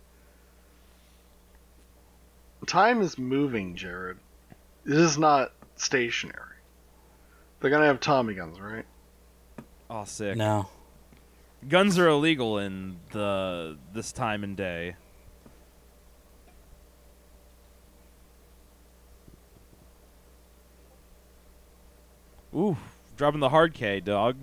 [2.66, 4.18] Time is moving, Jared.
[4.84, 6.42] It is not stationary.
[7.60, 8.84] They're gonna have Tommy guns, right?
[9.88, 10.36] Oh, sick.
[10.36, 10.68] No.
[11.68, 14.96] Guns are illegal in the this time and day.
[22.56, 22.76] Ooh,
[23.18, 24.36] dropping the hard K, dog.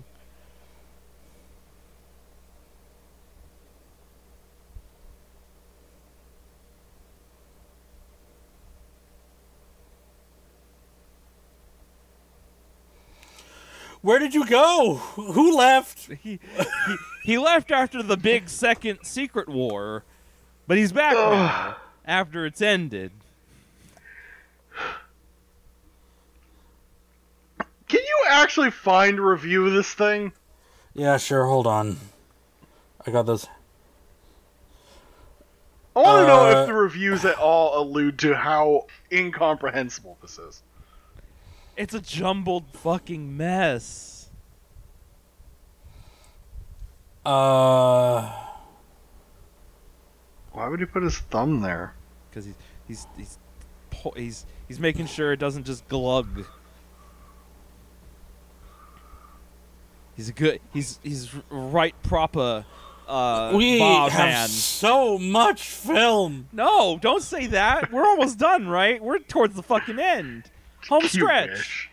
[14.00, 14.96] Where did you go?
[15.16, 16.10] Who left?
[16.22, 16.38] He,
[16.86, 20.04] he he left after the big second secret war,
[20.66, 23.12] but he's back now after it's ended.
[27.94, 30.32] Can you actually find a review of this thing?
[30.94, 31.44] Yeah, sure.
[31.46, 31.96] Hold on.
[33.06, 33.46] I got this.
[35.94, 40.40] I want to know Uh, if the reviews at all allude to how incomprehensible this
[40.40, 40.64] is.
[41.76, 44.28] It's a jumbled fucking mess.
[47.24, 48.28] Uh,
[50.50, 51.94] Why would he put his thumb there?
[52.28, 52.56] because he's
[52.88, 53.38] he's he's
[54.16, 56.44] he's he's making sure it doesn't just glug.
[60.16, 60.60] He's a good.
[60.72, 62.64] He's he's right proper.
[63.06, 64.48] Uh, we bar have man.
[64.48, 66.48] so much film.
[66.52, 67.92] No, don't say that.
[67.92, 69.02] We're almost done, right?
[69.02, 70.50] We're towards the fucking end.
[70.88, 71.90] Home stretch.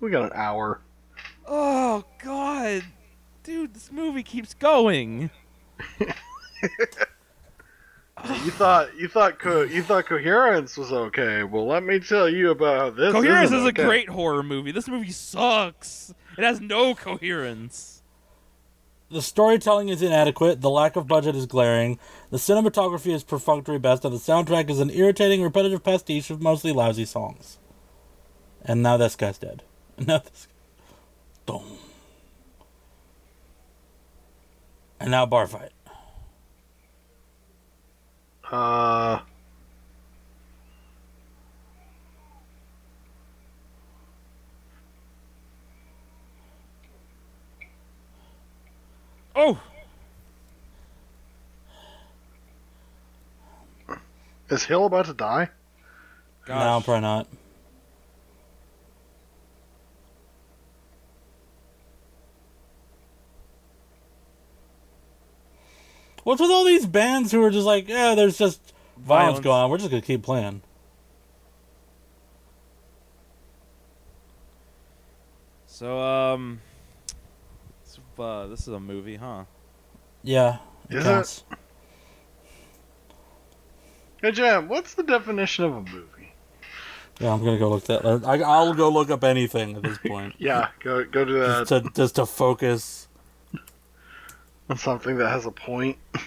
[0.00, 0.80] we got an hour.
[1.46, 2.84] Oh God.
[3.42, 5.30] dude, this movie keeps going.
[8.44, 11.42] You thought you thought co- you thought coherence was okay.
[11.42, 13.12] Well, let me tell you about this.
[13.12, 13.82] Coherence isn't is a okay.
[13.84, 14.72] great horror movie.
[14.72, 16.12] This movie sucks.
[16.40, 18.00] It has no coherence.
[19.10, 21.98] The storytelling is inadequate, the lack of budget is glaring,
[22.30, 26.72] the cinematography is perfunctory best, and the soundtrack is an irritating, repetitive pastiche of mostly
[26.72, 27.58] lousy songs.
[28.62, 29.64] And now this guy's dead.
[29.98, 30.48] And now this.
[31.44, 31.76] Boom.
[34.98, 35.72] And now bar fight.
[38.50, 39.20] Uh,
[49.34, 49.60] Oh,
[54.50, 55.48] is Hill about to die?
[56.48, 56.84] No, gosh.
[56.84, 57.28] probably not.
[66.24, 68.60] What's with all these bands who are just like, yeah, there's just
[68.98, 69.40] violence, Violence.
[69.40, 69.70] going on.
[69.70, 70.62] We're just gonna keep playing.
[75.66, 76.69] So, um, this,
[78.20, 79.44] uh, this is a movie, huh?
[80.22, 80.58] Yeah,
[80.88, 81.44] it Is it?
[84.22, 86.32] Hey, Jam, what's the definition of a movie?
[87.20, 88.04] Yeah, I'm gonna go look that.
[88.04, 91.84] I, I'll go look up anything at this point, Yeah, go go to that just
[91.84, 93.08] to just to focus.
[94.68, 95.96] on something that has a point.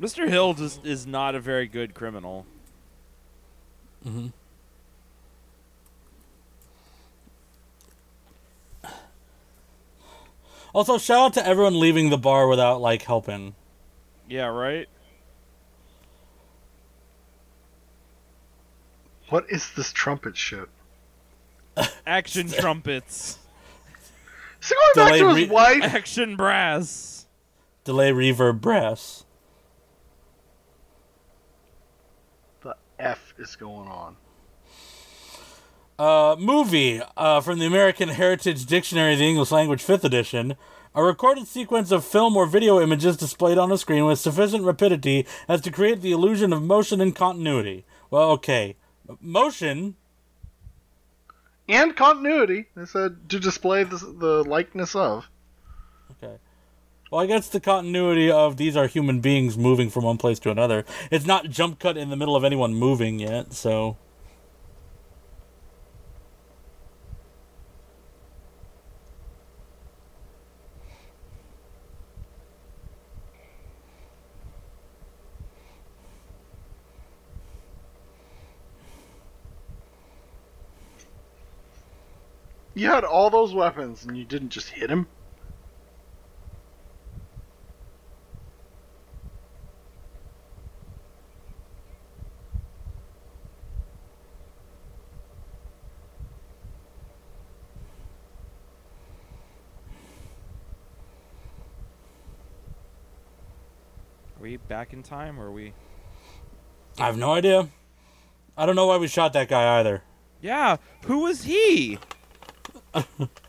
[0.00, 0.28] Mr.
[0.28, 2.46] Hill just is not a very good criminal.
[4.06, 4.28] Hmm
[10.72, 13.54] Also, shout out to everyone leaving the bar without like helping.
[14.28, 14.86] Yeah, right?
[19.30, 20.68] What is this trumpet shit?
[22.06, 23.38] Action trumpets.
[24.60, 25.82] Is he going back to his re- wife?
[25.82, 27.26] Action brass.
[27.84, 29.24] Delay reverb brass.
[32.60, 34.16] The F is going on.
[35.98, 40.56] Uh, movie uh, from the American Heritage Dictionary of the English Language, 5th edition.
[40.94, 45.26] A recorded sequence of film or video images displayed on a screen with sufficient rapidity
[45.46, 47.84] as to create the illusion of motion and continuity.
[48.10, 48.76] Well, okay.
[49.20, 49.96] Motion,
[51.68, 52.66] And continuity.
[52.74, 55.28] They said to display the, the likeness of.
[57.10, 60.50] Well, I guess the continuity of these are human beings moving from one place to
[60.50, 60.84] another.
[61.08, 63.96] It's not jump cut in the middle of anyone moving yet, so.
[82.74, 85.06] You had all those weapons and you didn't just hit him?
[104.46, 105.72] We back in time or are we.
[107.00, 107.68] I have no idea.
[108.56, 110.04] I don't know why we shot that guy either.
[110.40, 110.76] Yeah,
[111.06, 111.98] who was he?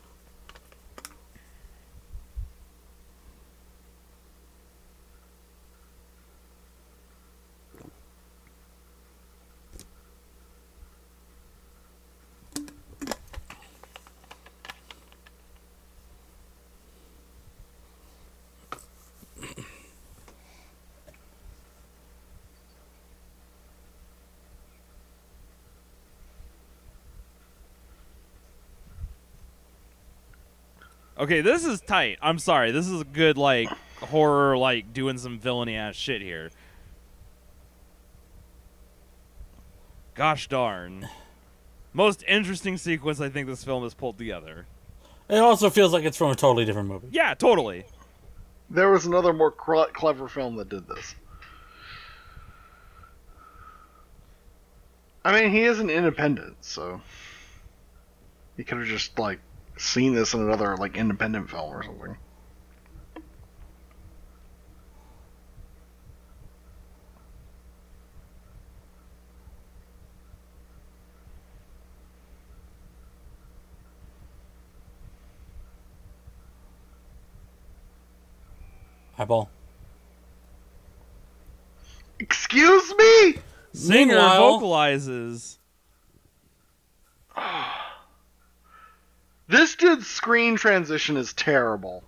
[31.18, 32.18] Okay, this is tight.
[32.22, 32.70] I'm sorry.
[32.70, 33.68] This is a good like
[34.00, 36.50] horror like doing some villainy ass shit here.
[40.14, 41.08] Gosh darn.
[41.92, 44.66] Most interesting sequence I think this film has pulled together.
[45.28, 47.08] It also feels like it's from a totally different movie.
[47.10, 47.84] Yeah, totally.
[48.70, 51.14] There was another more cr- clever film that did this.
[55.24, 57.00] I mean, he is an independent, so
[58.56, 59.40] he could have just like
[59.78, 62.16] seen this in another like independent film or something.
[79.18, 79.50] Eyeball.
[82.20, 83.34] Excuse me.
[83.72, 85.58] Singer Meanwhile- vocalizes.
[89.48, 92.04] This dude's screen transition is terrible.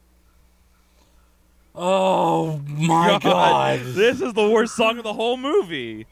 [1.74, 3.80] Oh my god.
[3.80, 6.06] This is the worst song of the whole movie.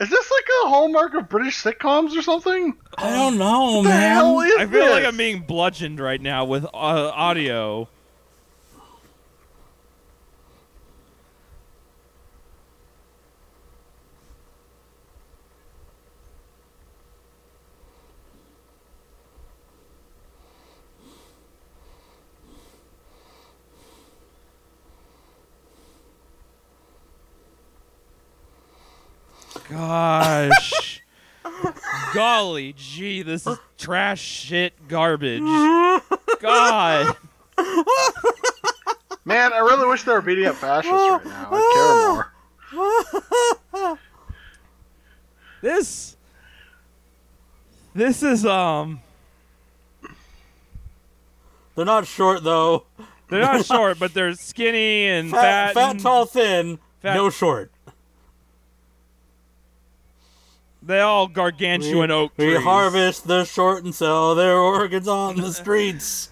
[0.00, 2.76] Is this like a hallmark of British sitcoms or something?
[2.98, 4.12] I don't know, What the man.
[4.14, 5.04] hell is I feel like?
[5.04, 7.88] I'm being bludgeoned right now with uh, audio.
[29.72, 31.00] Gosh.
[32.14, 35.40] Golly gee, this is trash shit garbage.
[36.40, 37.16] God.
[39.24, 41.48] Man, I really wish they were beating up fascists right now.
[41.52, 42.28] I'd
[43.72, 43.98] care more.
[45.62, 46.16] This
[47.94, 49.00] This is um
[51.76, 52.84] They're not short though.
[53.30, 55.74] they're not short, but they're skinny and Fat, fat.
[55.74, 56.78] fat, and tall, thin.
[57.00, 57.70] Fat- No short.
[60.84, 62.46] They all gargantuan oak trees.
[62.46, 62.64] We trees.
[62.64, 66.28] harvest the short and sell their organs on the streets.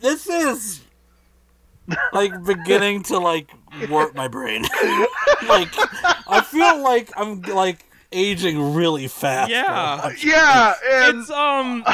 [0.00, 0.80] this is
[2.12, 3.50] like beginning to like
[3.88, 4.62] warp my brain.
[5.48, 5.68] like
[6.28, 9.50] I feel like I'm like aging really fast.
[9.50, 10.12] Yeah.
[10.22, 11.84] Yeah, and It's um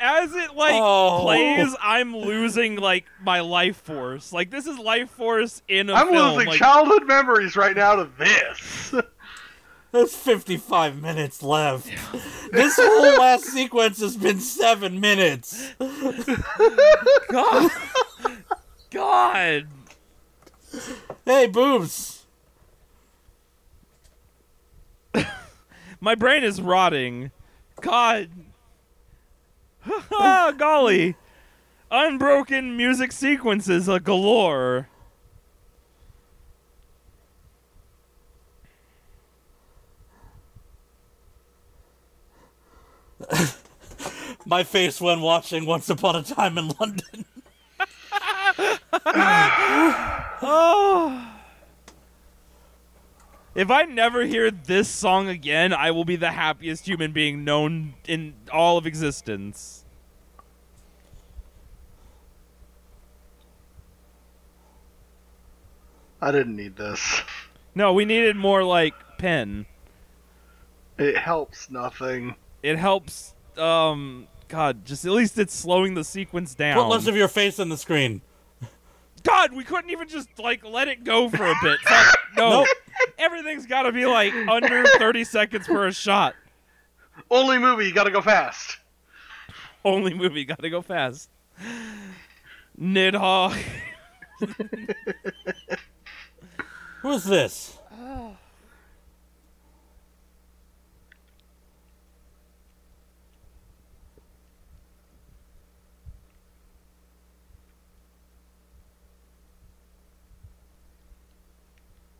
[0.00, 1.20] as it like Oh.
[1.22, 4.32] plays, I'm losing like my life force.
[4.32, 6.32] Like this is life force in a I'm film.
[6.34, 8.94] losing like, childhood memories right now to this.
[9.92, 11.88] There's 55 minutes left.
[12.50, 15.74] This whole last sequence has been seven minutes.
[17.28, 17.70] God.
[18.90, 19.66] God.
[21.26, 22.24] Hey, boobs.
[26.00, 27.32] My brain is rotting.
[27.82, 28.30] God.
[30.10, 31.16] Golly.
[31.90, 34.88] Unbroken music sequences a galore.
[44.46, 47.24] My face when watching Once Upon a Time in London.
[50.40, 51.37] Oh.
[53.58, 57.94] If I never hear this song again, I will be the happiest human being known
[58.06, 59.84] in all of existence.
[66.22, 67.22] I didn't need this.
[67.74, 69.66] No, we needed more like pen.
[70.96, 72.36] It helps nothing.
[72.62, 76.76] It helps um god, just at least it's slowing the sequence down.
[76.76, 78.22] Put less of your face on the screen.
[79.28, 81.78] God, we couldn't even just like let it go for a bit.
[81.80, 82.66] Fuck, no.
[83.18, 86.34] Everything's got to be like under 30 seconds for a shot.
[87.30, 88.78] Only movie, you gotta go fast.
[89.84, 91.28] Only movie got to go fast.
[92.80, 93.60] Nidhogg.
[97.02, 97.77] Who's this?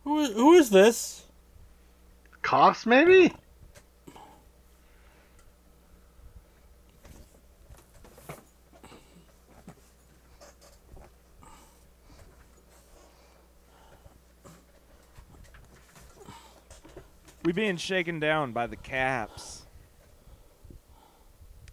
[0.09, 1.23] Who is, who is this?
[2.41, 3.31] Cops, maybe?
[17.43, 19.67] We being shaken down by the caps.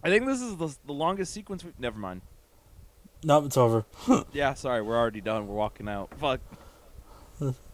[0.03, 1.63] I think this is the, the longest sequence.
[1.63, 1.73] we've.
[1.79, 2.21] never mind.
[3.23, 3.83] No, it's over.
[4.31, 5.47] Yeah, sorry, we're already done.
[5.47, 6.11] We're walking out.
[6.19, 6.39] Fuck.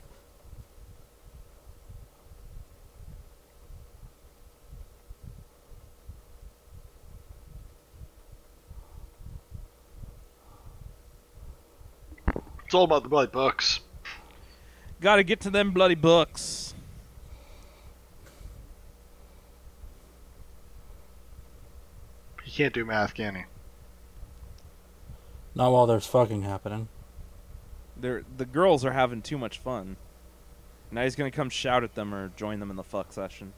[12.74, 13.82] It's all about the bloody books.
[14.99, 16.74] Got to get to them bloody books.
[22.43, 23.43] He can't do math, can you?
[25.53, 26.88] Not while there's fucking happening.
[27.95, 29.97] They're the girls are having too much fun.
[30.89, 33.53] Now he's gonna come shout at them or join them in the fuck session.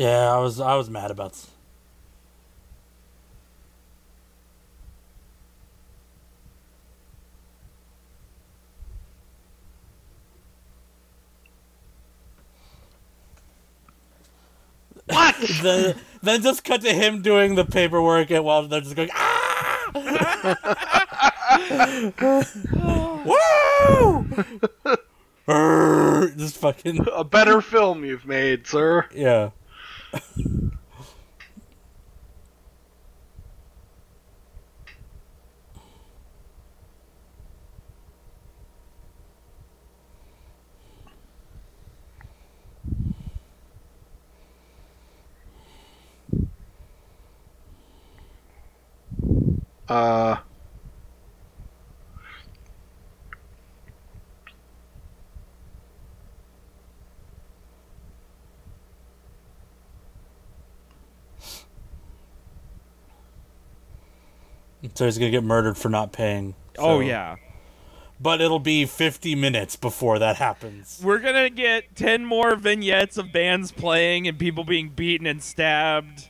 [0.00, 1.36] Yeah, I was I was mad about.
[15.04, 15.36] What?
[15.38, 19.90] the, then just cut to him doing the paperwork and while they're just going ah
[25.46, 25.46] woo
[26.38, 29.06] just fucking A better film you've made, sir.
[29.14, 29.50] yeah
[49.88, 50.36] Uh.
[64.94, 67.36] So he's gonna get murdered for not paying Oh yeah.
[68.20, 73.32] but it'll be 50 minutes before that happens We're gonna get ten more vignettes of
[73.32, 76.28] bands playing and people being beaten and stabbed.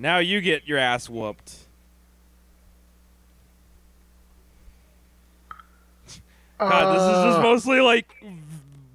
[0.00, 1.54] Now you get your ass whooped.
[6.58, 8.06] God, this is just Uh, mostly like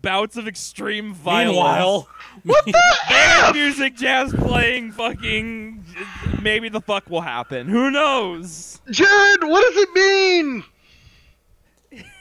[0.01, 1.55] bouts of extreme violence.
[1.55, 2.07] meanwhile
[2.43, 2.71] what the
[3.09, 5.85] band music, jazz playing, fucking.
[6.41, 7.67] Maybe the fuck will happen.
[7.67, 8.81] Who knows?
[8.89, 10.63] Jared, what does it mean?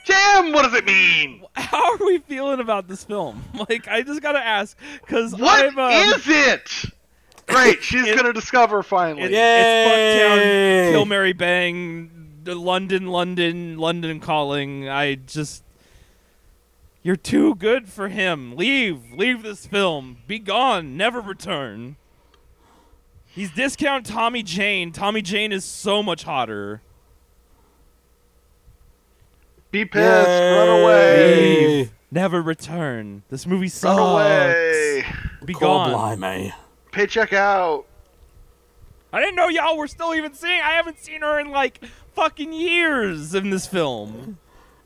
[0.05, 1.43] Jam, what does it mean?
[1.55, 3.43] How are we feeling about this film?
[3.67, 5.79] Like, I just gotta ask, because What I'm.
[5.79, 6.85] Um, is it?
[7.47, 9.23] Great, she's It- gonna discover It, finally.
[9.23, 10.89] it's Yay!
[10.89, 14.87] Fucktown, Kill Mary Bang, London, London, London calling.
[14.89, 15.63] I just.
[17.03, 18.55] You're too good for him.
[18.55, 19.11] Leave.
[19.13, 20.17] Leave this film.
[20.25, 20.97] Be gone.
[20.97, 21.97] Never return.
[23.27, 24.91] He's discount Tommy Jane.
[24.91, 26.81] Tommy Jane is so much hotter.
[29.71, 31.79] Be pissed, run away.
[31.81, 31.89] Yay!
[32.11, 33.23] Never return.
[33.29, 33.97] This movie sucks.
[33.99, 35.05] Run away.
[35.43, 35.91] Be Call gone.
[36.19, 36.53] blimey.
[36.95, 37.85] Paycheck out.
[39.11, 40.61] I didn't know y'all were still even seeing.
[40.61, 41.83] I haven't seen her in like
[42.13, 44.37] fucking years in this film.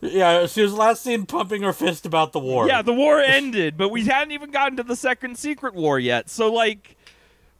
[0.02, 2.68] Yeah, she was last seen pumping her fist about the war.
[2.68, 6.32] Yeah, the war ended, but we hadn't even gotten to the second secret war yet.
[6.32, 6.98] So like,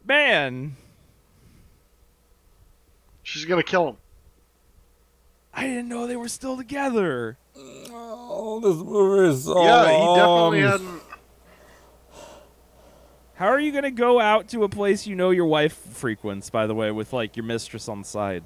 [0.04, 0.76] man,
[3.22, 3.98] She's gonna kill him.
[5.54, 7.38] I didn't know they were still together.
[7.56, 11.02] Oh, this movie is so yeah, he definitely hadn't.
[13.40, 16.50] How are you gonna go out to a place you know your wife frequents?
[16.50, 18.44] By the way, with like your mistress on the side.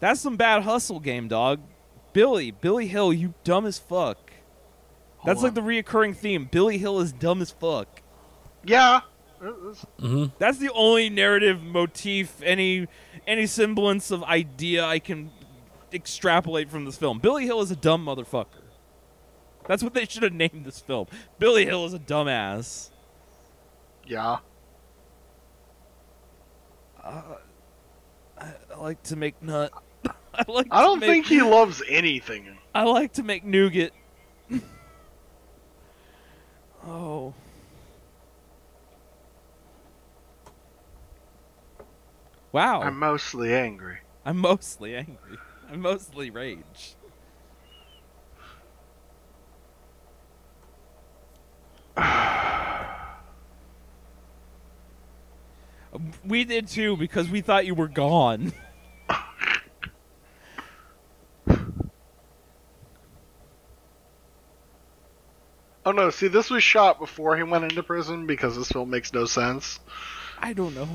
[0.00, 1.60] That's some bad hustle game, dog.
[2.14, 4.32] Billy, Billy Hill, you dumb as fuck.
[5.26, 6.48] That's like the reoccurring theme.
[6.50, 8.00] Billy Hill is dumb as fuck.
[8.64, 9.02] Yeah.
[9.42, 12.88] It's- That's the only narrative motif, any
[13.26, 15.30] any semblance of idea I can
[15.92, 17.18] extrapolate from this film.
[17.18, 18.62] Billy Hill is a dumb motherfucker.
[19.68, 21.08] That's what they should have named this film.
[21.38, 22.88] Billy Hill is a dumbass.
[24.06, 24.38] Yeah.
[27.02, 27.22] Uh,
[28.38, 29.72] I like to make nut.
[30.34, 30.68] I like.
[30.70, 32.58] I don't make, think he loves anything.
[32.74, 33.92] I like to make nougat.
[36.86, 37.34] oh.
[42.52, 42.82] Wow.
[42.82, 43.98] I'm mostly angry.
[44.24, 45.38] I'm mostly angry.
[45.70, 46.94] I'm mostly rage.
[56.26, 58.52] We did too because we thought you were gone.
[65.86, 69.12] Oh no, see, this was shot before he went into prison because this film makes
[69.12, 69.80] no sense.
[70.38, 70.88] I don't know.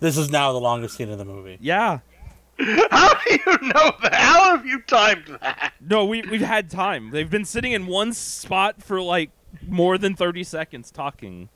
[0.00, 1.56] This is now the longest scene in the movie.
[1.60, 2.00] Yeah.
[2.58, 4.14] How do you know that?
[4.14, 5.72] How have you timed that?
[5.80, 7.10] No, we we've had time.
[7.10, 9.30] They've been sitting in one spot for like
[9.66, 11.48] more than 30 seconds talking.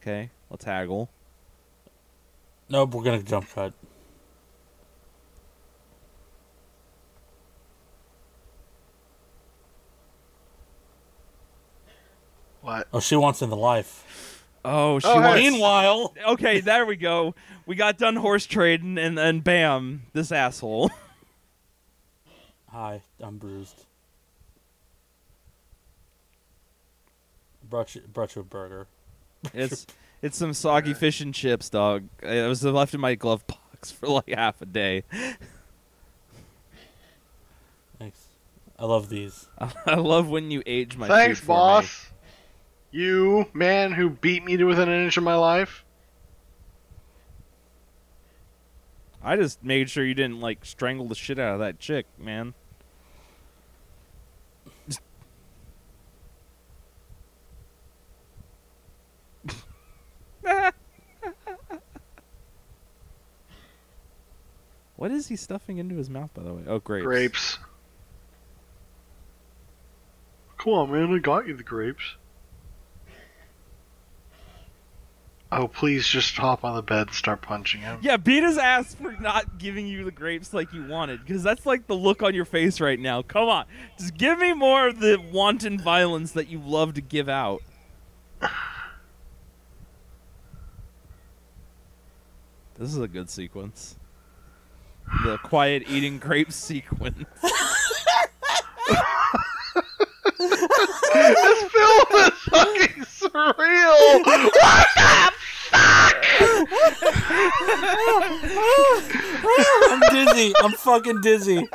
[0.00, 1.10] Okay, let's haggle.
[2.68, 3.74] Nope, we're gonna jump cut.
[12.62, 12.88] What?
[12.92, 14.44] Oh, she wants in the life.
[14.64, 15.20] Oh, she Oh, hey.
[15.28, 15.40] wants.
[15.42, 17.34] Meanwhile, Okay, there we go.
[17.66, 20.90] We got done horse trading, and then bam, this asshole.
[22.68, 23.84] hi, I'm bruised.
[27.68, 28.88] brought you, brought you a burger.
[29.54, 29.86] It's
[30.22, 32.08] it's some soggy fish and chips, dog.
[32.22, 35.04] It was left in my glove box for like half a day.
[37.98, 38.26] Thanks.
[38.78, 39.48] I love these.
[39.86, 41.56] I love when you age my Thanks, food for me.
[41.56, 42.06] boss.
[42.90, 45.84] You man who beat me to within an inch of my life.
[49.22, 52.54] I just made sure you didn't like strangle the shit out of that chick, man.
[65.00, 66.62] What is he stuffing into his mouth, by the way?
[66.66, 67.06] Oh, grapes.
[67.06, 67.58] Grapes.
[70.58, 71.10] Come on, man.
[71.14, 72.16] I got you the grapes.
[75.50, 78.00] Oh, please just hop on the bed and start punching him.
[78.02, 81.64] Yeah, beat his ass for not giving you the grapes like you wanted, because that's
[81.64, 83.22] like the look on your face right now.
[83.22, 83.64] Come on,
[83.98, 87.62] just give me more of the wanton violence that you love to give out.
[92.78, 93.96] This is a good sequence.
[95.24, 97.26] The quiet eating grapes sequence.
[100.38, 104.24] this film is fucking surreal.
[104.24, 105.34] What the fuck?
[109.90, 110.52] I'm dizzy.
[110.62, 111.68] I'm fucking dizzy.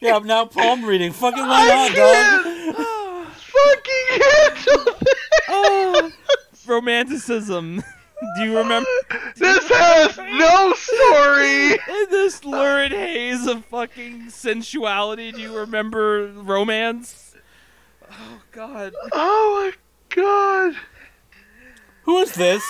[0.00, 1.12] Yeah, I'm now palm reading.
[1.12, 3.26] Fucking why I not, dog?
[3.36, 5.12] fucking handle this.
[5.48, 6.10] oh,
[6.66, 7.82] romanticism.
[8.36, 8.88] Do you remember
[9.36, 11.72] This has no story.
[11.72, 15.30] in this lurid haze of fucking sensuality?
[15.32, 17.34] Do you remember romance?
[18.10, 18.94] Oh God.
[19.12, 19.72] Oh my
[20.14, 20.74] god.
[22.02, 22.64] Who is this?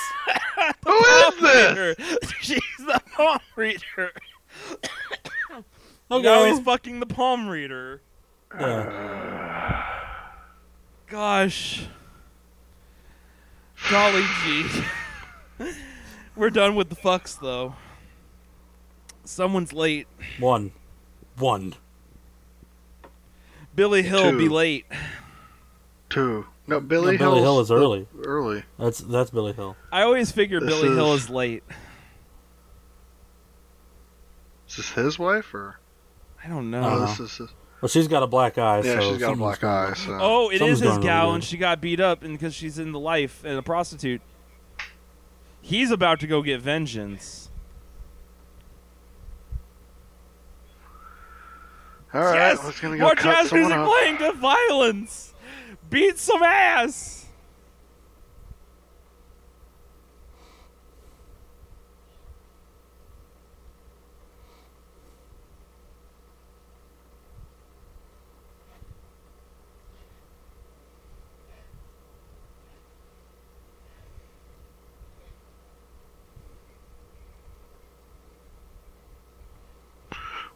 [0.84, 1.70] Who is this?
[1.70, 1.94] Reader.
[2.40, 4.12] She's the palm reader.
[6.10, 6.22] Okay.
[6.22, 8.00] Now he's fucking the palm reader.
[8.58, 9.84] Yeah.
[11.06, 11.86] Gosh.
[13.90, 14.66] Golly gee.
[16.36, 17.74] We're done with the fucks though.
[19.24, 20.06] Someone's late.
[20.38, 20.72] One.
[21.36, 21.74] One.
[23.74, 24.86] Billy Hill be late.
[26.10, 26.46] Two.
[26.66, 28.06] No, No, Billy, Billy Hill is early.
[28.24, 28.62] Early.
[28.78, 29.76] That's that's Billy Hill.
[29.92, 31.62] I always figure This Billy Hill is- is late.
[34.68, 35.78] Is this his wife or?
[36.44, 36.82] I don't know.
[36.84, 37.48] Oh, this is his.
[37.80, 38.78] Well, she's got a black eye.
[38.84, 39.92] Yeah, so she's got a black eye.
[39.94, 40.18] So.
[40.20, 42.92] Oh, it is Something's his gal, and she got beat up and because she's in
[42.92, 44.20] the life and a prostitute.
[45.68, 47.50] He's about to go get vengeance.
[52.14, 55.34] All right, yes, let's gonna go more jazz music playing to violence.
[55.90, 57.18] Beat some ass.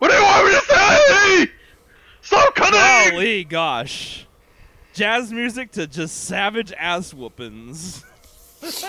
[0.03, 1.51] What do you want me to say?
[2.23, 2.57] Stop
[3.45, 3.49] cutting!
[3.49, 4.27] Gosh.
[4.95, 8.05] Jazz music to just savage ass whoopings.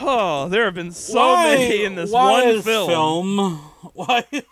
[0.00, 3.36] oh, there have been so Why- many in this why one is film.
[3.94, 4.42] Why is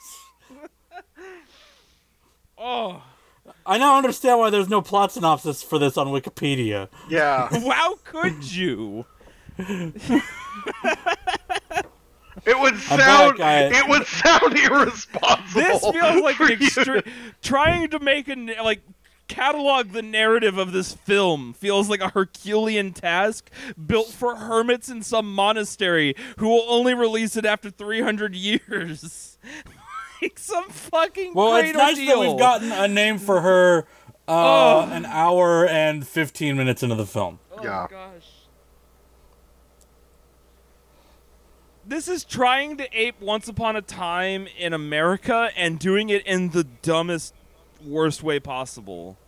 [2.59, 3.03] Oh,
[3.67, 6.89] I now understand why there's no plot synopsis for this on Wikipedia.
[7.09, 9.07] Yeah, how could you?
[12.47, 13.41] it would sound.
[13.43, 15.61] I- It would sound irresponsible.
[15.61, 17.03] This feels like an you to- extreme.
[17.43, 18.81] Trying to make a like
[19.27, 23.51] catalog the narrative of this film feels like a Herculean task
[23.87, 29.39] built for hermits in some monastery who will only release it after 300 years.
[30.23, 33.87] like some fucking Well, great it's nice that we've gotten a name for her
[34.27, 34.81] Oh.
[34.81, 37.39] uh, an hour and 15 minutes into the film.
[37.63, 37.85] Yeah.
[37.85, 38.27] Oh gosh.
[41.87, 46.49] This is trying to ape Once Upon a Time in America and doing it in
[46.49, 47.35] the dumbest,
[47.85, 49.19] worst way possible.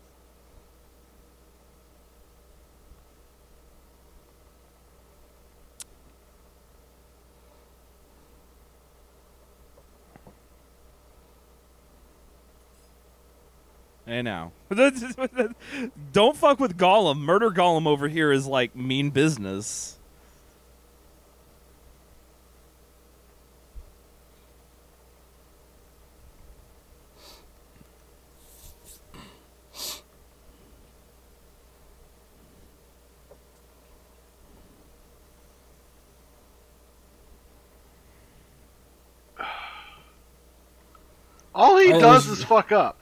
[14.07, 14.53] Hey now.
[16.13, 17.19] Don't fuck with Gollum.
[17.19, 19.99] Murder Gollum over here is like mean business.
[41.57, 43.01] All he I does was- is fuck up.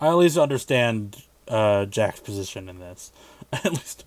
[0.00, 3.12] I at least understand uh, Jack's position in this.
[3.52, 4.04] At least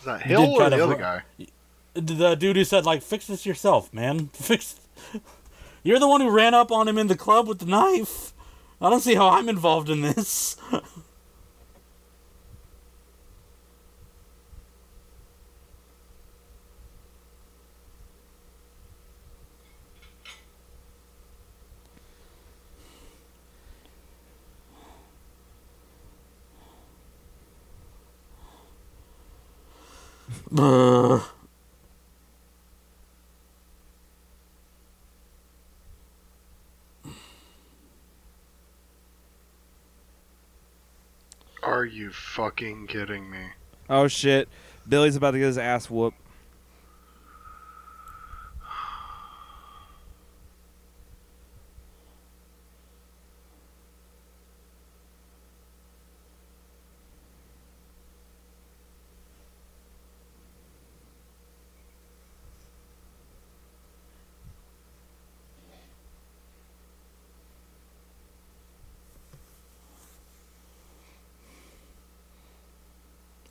[0.00, 1.22] Is that Hill or the of other guy?
[1.94, 4.26] the dude who said like fix this yourself, man.
[4.34, 4.78] Fix.
[5.82, 8.32] You're the one who ran up on him in the club with the knife.
[8.80, 10.56] I don't see how I'm involved in this.
[30.58, 31.28] Are
[41.84, 43.48] you fucking kidding me?
[43.90, 44.48] Oh shit.
[44.88, 46.18] Billy's about to get his ass whooped.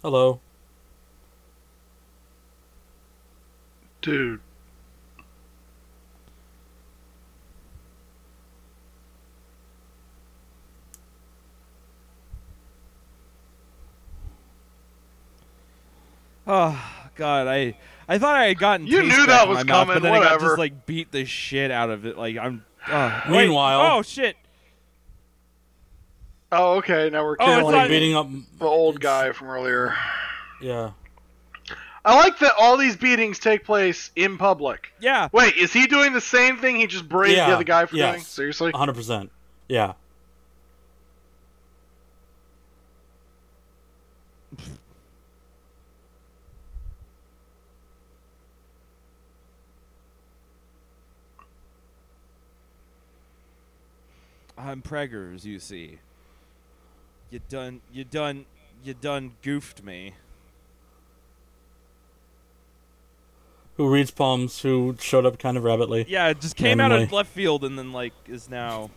[0.06, 0.40] Hello.
[4.04, 4.40] Dude.
[16.48, 17.76] Oh god, I
[18.08, 18.86] I thought I had gotten.
[18.88, 21.12] You taste knew that was my mouth, coming, but then I got just like beat
[21.12, 22.18] the shit out of it.
[22.18, 22.64] Like I'm.
[22.88, 23.48] Uh, wait.
[23.48, 24.38] Meanwhile- oh shit.
[26.58, 27.10] Oh, okay.
[27.10, 28.28] Now we're Oh, it's killing not- beating up.
[28.60, 29.94] the old guy from earlier.
[30.62, 30.92] Yeah.
[32.06, 34.94] I like that all these beatings take place in public.
[35.00, 35.28] Yeah.
[35.32, 37.96] Wait, is he doing the same thing he just braved Yeah, the other guy for
[37.96, 38.14] yes.
[38.14, 38.24] doing?
[38.24, 38.72] Seriously?
[38.72, 39.30] 100%.
[39.68, 39.94] Yeah.
[54.58, 56.00] I'm preggers, you see.
[57.30, 57.82] You done.
[57.92, 58.46] You done.
[58.84, 60.14] You done goofed me.
[63.78, 66.06] Who reads palms, who showed up kind of rabidly.
[66.08, 68.90] Yeah, it just came out of left field and then like is now.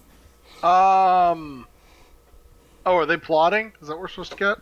[0.62, 1.66] Um.
[2.86, 3.72] Oh, are they plotting?
[3.80, 4.58] Is that what we're supposed to get?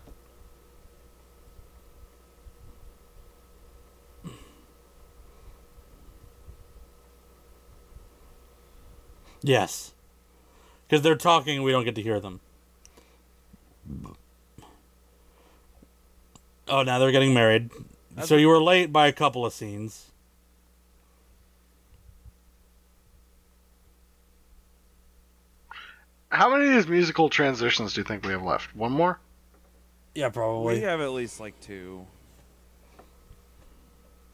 [9.43, 9.95] Yes.
[10.89, 12.41] Because they're talking and we don't get to hear them.
[16.69, 17.71] Oh, now they're getting married.
[18.11, 20.11] That's- So you were late by a couple of scenes.
[26.31, 28.75] How many of these musical transitions do you think we have left?
[28.75, 29.21] One more?
[30.15, 30.77] Yeah, probably.
[30.77, 32.07] We have at least like two.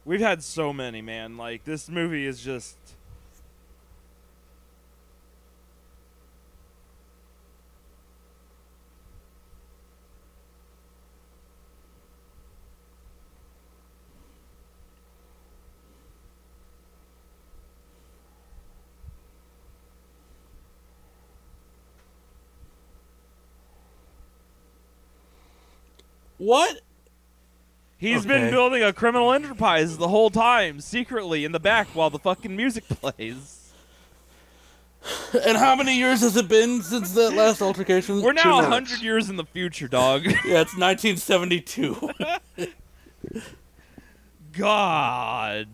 [0.05, 1.37] We've had so many, man.
[1.37, 2.77] Like this movie is just.
[26.43, 26.81] What?
[27.95, 32.19] He's been building a criminal enterprise the whole time, secretly in the back while the
[32.19, 33.71] fucking music plays.
[35.45, 38.21] And how many years has it been since that last altercation?
[38.21, 40.25] We're now a hundred years in the future, dog.
[40.45, 42.09] Yeah, it's 1972.
[44.51, 45.67] God,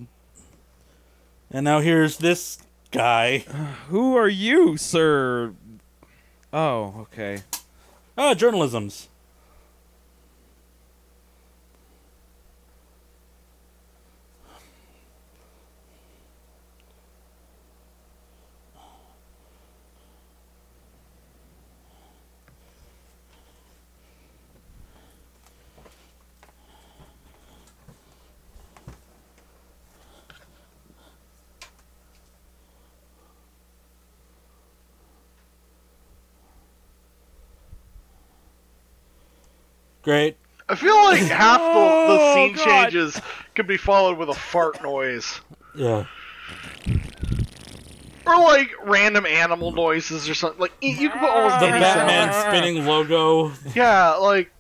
[1.50, 2.60] and now here's this
[2.92, 3.40] guy.
[3.90, 5.56] who are you, sir?
[6.54, 7.42] Oh, okay.
[8.16, 9.09] Ah, journalism's.
[40.10, 40.38] Great.
[40.68, 42.66] I feel like half the, the Oh, scene God.
[42.90, 43.22] changes
[43.54, 45.40] could be followed with a fart noise.
[45.76, 46.06] Yeah.
[48.26, 50.60] Or like random animal noises or something.
[50.60, 52.48] Like you you could put almost The any Batman sound.
[52.56, 53.52] spinning logo.
[53.76, 54.52] Yeah, like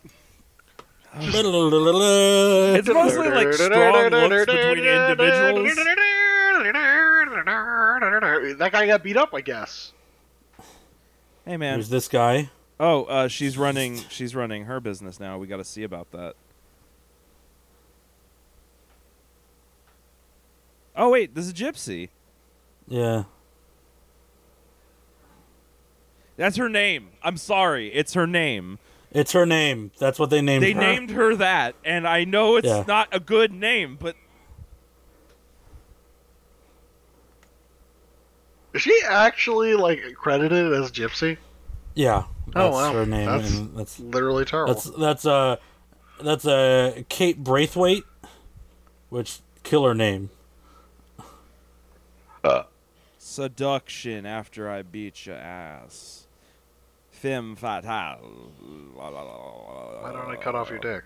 [1.15, 5.75] It's mostly like strong looks between individuals.
[8.59, 9.93] That guy got beat up, I guess.
[11.43, 12.51] Hey man, There's this guy.
[12.79, 13.97] Oh, uh, she's running.
[14.09, 15.37] She's running her business now.
[15.37, 16.35] We got to see about that.
[20.95, 22.09] Oh wait, this is Gypsy.
[22.87, 23.23] Yeah.
[26.35, 27.09] That's her name.
[27.21, 28.79] I'm sorry, it's her name.
[29.11, 29.91] It's her name.
[29.97, 30.67] That's what they named her.
[30.67, 30.79] They her.
[30.79, 32.83] named her that, and I know it's Yeah.
[32.87, 34.15] not a good name, but
[38.73, 41.37] Is she actually like credited as Gypsy?
[41.95, 42.25] Yeah.
[42.53, 42.93] That's Oh, wow.
[42.93, 43.25] her name.
[43.25, 44.73] That's- and that's Literally terrible.
[44.73, 45.57] that's that's uh
[46.21, 48.03] that's uh, Kate Braithwaite,
[49.09, 50.29] which killer name.
[52.43, 52.63] Uh.
[53.17, 56.25] seduction after I beat your ass.
[57.11, 58.51] Femme fatale.
[58.95, 59.09] Why
[60.13, 61.03] don't I cut off your dick?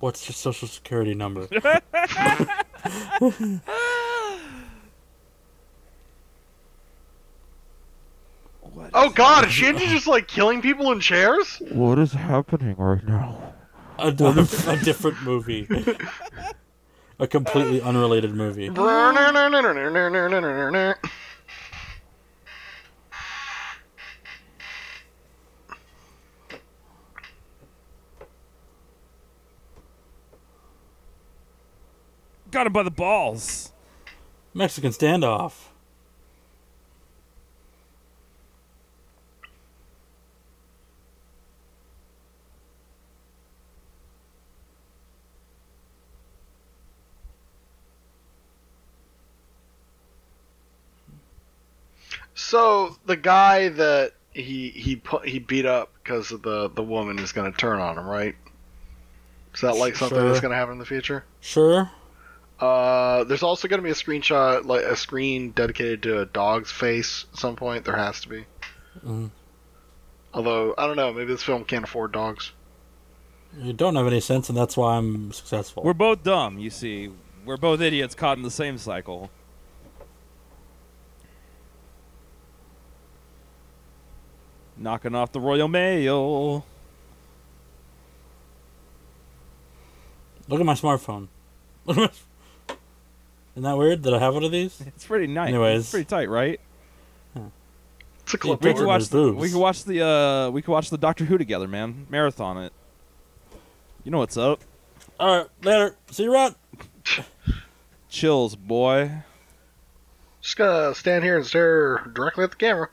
[0.00, 1.46] What's your social security number?
[8.72, 9.46] What Oh God!
[9.46, 11.60] Is she into just like killing people in chairs?
[11.70, 13.54] What is happening right now?
[13.98, 14.08] a, a,
[14.68, 15.68] a different movie.
[17.18, 18.68] a completely unrelated movie.
[32.50, 33.72] Got him by the balls.
[34.54, 35.68] Mexican standoff.
[52.34, 57.18] So the guy that he he put he beat up because of the the woman
[57.18, 58.34] is going to turn on him, right?
[59.54, 60.28] Is that like something Sure.
[60.28, 61.24] that's going to happen in the future?
[61.40, 61.90] Sure.
[62.60, 66.70] Uh, there's also going to be a screenshot, like a screen dedicated to a dog's
[66.70, 67.86] face at some point.
[67.86, 68.44] There has to be.
[69.04, 69.30] Mhm.
[70.34, 72.52] Although I don't know, maybe this film can't afford dogs.
[73.58, 75.82] You don't have any sense, and that's why I'm successful.
[75.82, 77.10] We're both dumb, you see.
[77.44, 79.30] We're both idiots caught in the same cycle.
[84.76, 86.64] Knocking off the Royal Mail.
[90.46, 91.28] Look at my smartphone.
[93.54, 94.80] Isn't that weird that I have one of these?
[94.86, 95.48] It's pretty nice.
[95.48, 95.80] Anyways.
[95.80, 96.60] it's pretty tight, right?
[97.34, 98.62] It's a Yeah, clip.
[98.62, 99.08] We can watch.
[99.08, 100.06] The, we can watch the.
[100.06, 102.06] Uh, we could watch the Doctor Who together, man.
[102.08, 102.72] Marathon it.
[104.04, 104.60] You know what's up?
[105.18, 105.96] All right, later.
[106.10, 106.54] See you around.
[108.08, 109.10] Chills, boy.
[110.40, 112.88] Just gonna stand here and stare directly at the camera.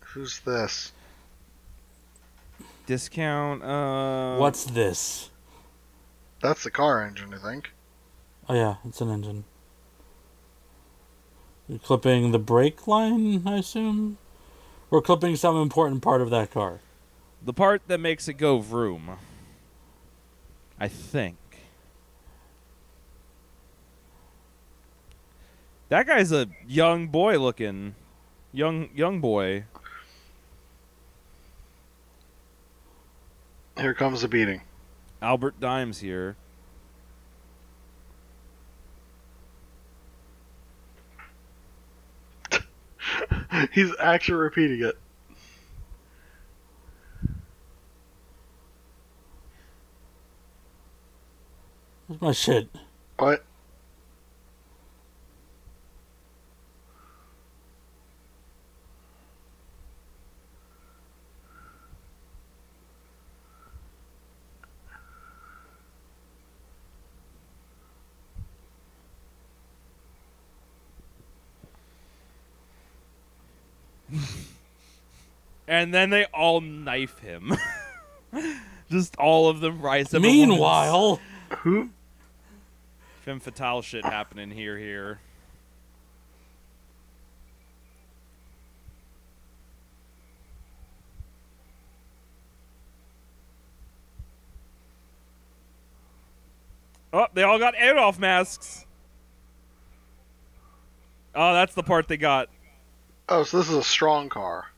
[0.00, 0.92] Who's this?
[2.86, 3.62] Discount.
[3.62, 5.30] Uh, What's this?
[6.40, 7.70] That's the car engine, I think.
[8.48, 9.44] Oh yeah, it's an engine.
[11.68, 14.18] You're clipping the brake line, I assume.
[14.88, 16.80] We're clipping some important part of that car.
[17.42, 19.18] The part that makes it go vroom.
[20.78, 21.36] I think.
[25.90, 27.94] That guy's a young boy looking.
[28.52, 29.64] Young young boy.
[33.76, 34.62] Here comes the beating.
[35.22, 36.36] Albert Dimes here.
[43.72, 44.98] He's actually repeating it.
[52.06, 52.68] Where's my shit?
[53.18, 53.44] What?
[75.70, 77.56] And then they all knife him.
[78.90, 80.20] Just all of them rise up.
[80.20, 81.20] Meanwhile,
[81.58, 81.90] Who?
[83.20, 85.20] Femme fatale shit happening here here.
[97.12, 98.86] Oh, they all got Adolf masks.
[101.32, 102.48] Oh, that's the part they got.
[103.28, 104.69] Oh, so this is a strong car.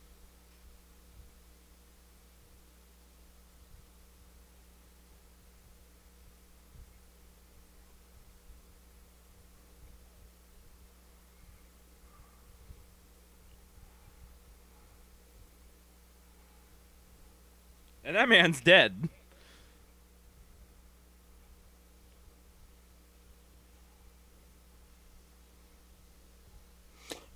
[18.12, 19.09] And And that man's dead.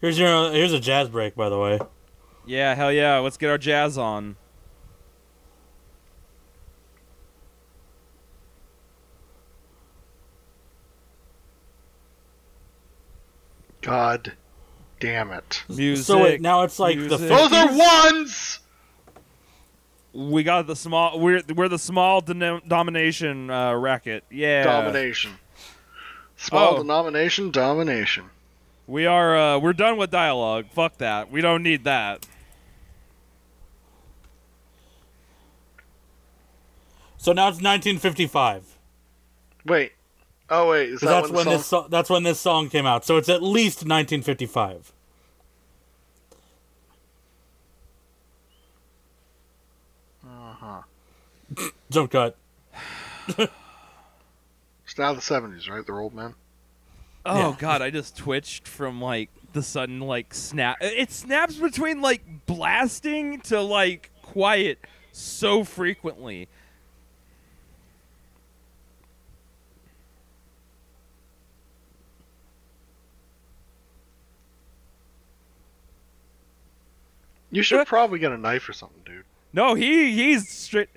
[0.02, 1.78] Here's your here's a jazz break, by the way.
[2.44, 3.16] Yeah, hell yeah.
[3.20, 4.36] Let's get our jazz on.
[13.80, 14.34] God
[15.00, 15.64] damn it.
[15.70, 16.04] Music.
[16.04, 17.28] so wait, now it's like the music.
[17.30, 18.60] Those are ones!
[20.16, 21.20] We got the small.
[21.20, 24.24] We're we're the small denom- domination uh, racket.
[24.30, 24.64] Yeah.
[24.64, 25.32] Domination.
[26.38, 26.78] Small Oh.
[26.78, 28.24] denomination, domination.
[28.86, 29.36] We are.
[29.36, 30.66] Uh, we're done with dialogue.
[30.72, 31.30] Fuck that.
[31.30, 32.26] We don't need that.
[37.18, 38.78] So now it's 1955.
[39.66, 39.92] Wait.
[40.48, 40.90] Oh, wait.
[40.90, 41.82] Is 'Cause that that's when, when the this song...
[41.84, 43.04] so- that's when this song came out.
[43.04, 44.92] So it's at least 1955.
[51.90, 52.36] Jump cut.
[54.84, 55.84] It's now the 70s, right?
[55.84, 56.36] They're old men.
[57.24, 57.56] Oh Yeah.
[57.58, 60.76] god, I just twitched from like the sudden like snap.
[60.80, 64.78] It snaps between like blasting to like quiet
[65.10, 66.48] so frequently.
[77.50, 77.84] You should uh.
[77.84, 79.24] probably get a knife or something, dude.
[79.52, 80.88] No, he he's straight.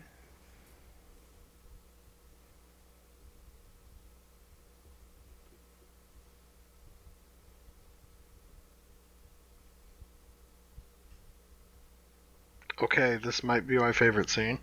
[13.00, 14.60] Okay, this might be my favorite scene.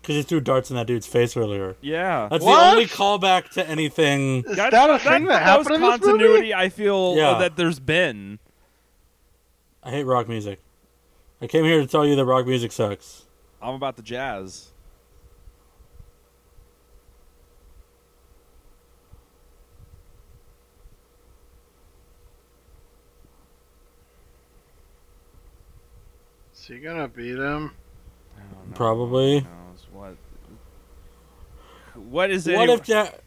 [0.00, 1.76] Because he threw darts in that dude's face earlier.
[1.82, 2.28] Yeah.
[2.30, 2.64] That's What?
[2.64, 4.38] the only callback to anything.
[4.44, 6.54] Is That's- that a that's thing the that happened most in this continuity movie?
[6.54, 7.30] I feel Yeah.
[7.32, 8.38] uh, that there's been.
[9.82, 10.60] I hate rock music.
[11.42, 13.24] I came here to tell you that rock music sucks.
[13.62, 14.70] I'm about the jazz.
[26.54, 27.72] Is he gonna beat him?
[28.36, 28.74] I don't know.
[28.76, 29.46] Probably.
[29.92, 30.16] What?
[31.94, 33.20] What is What any- if that?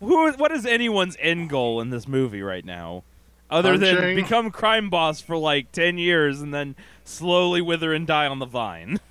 [0.00, 0.32] who?
[0.32, 3.04] What is anyone's end goal in this movie right now?
[3.50, 8.26] Other than become crime boss for like ten years and then slowly wither and die
[8.26, 9.00] on the vine.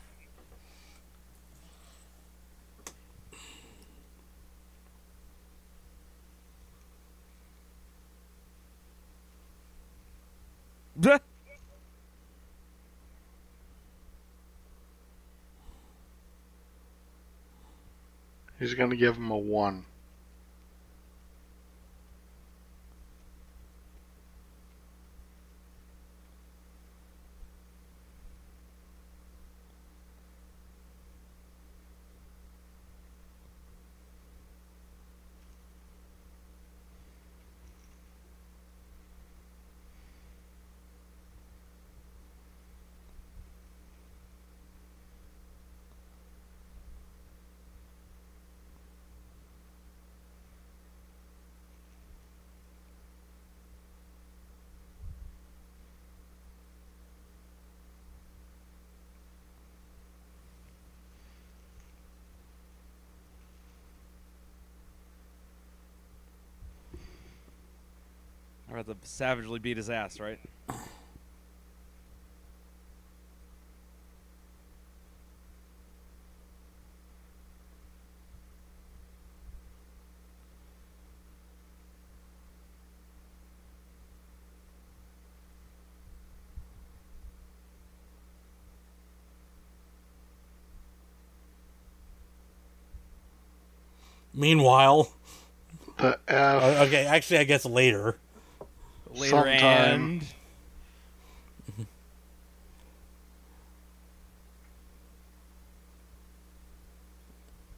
[18.59, 19.85] He's going to give him a 1.
[68.77, 70.39] Or have to savagely beat his ass, right?
[94.35, 95.11] Meanwhile,
[95.97, 96.87] the uh, F.
[96.87, 98.19] Okay, actually, I guess later.
[99.17, 100.01] Later Sometime.
[100.01, 100.25] and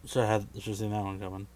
[0.06, 1.48] Should have should have seen that one coming.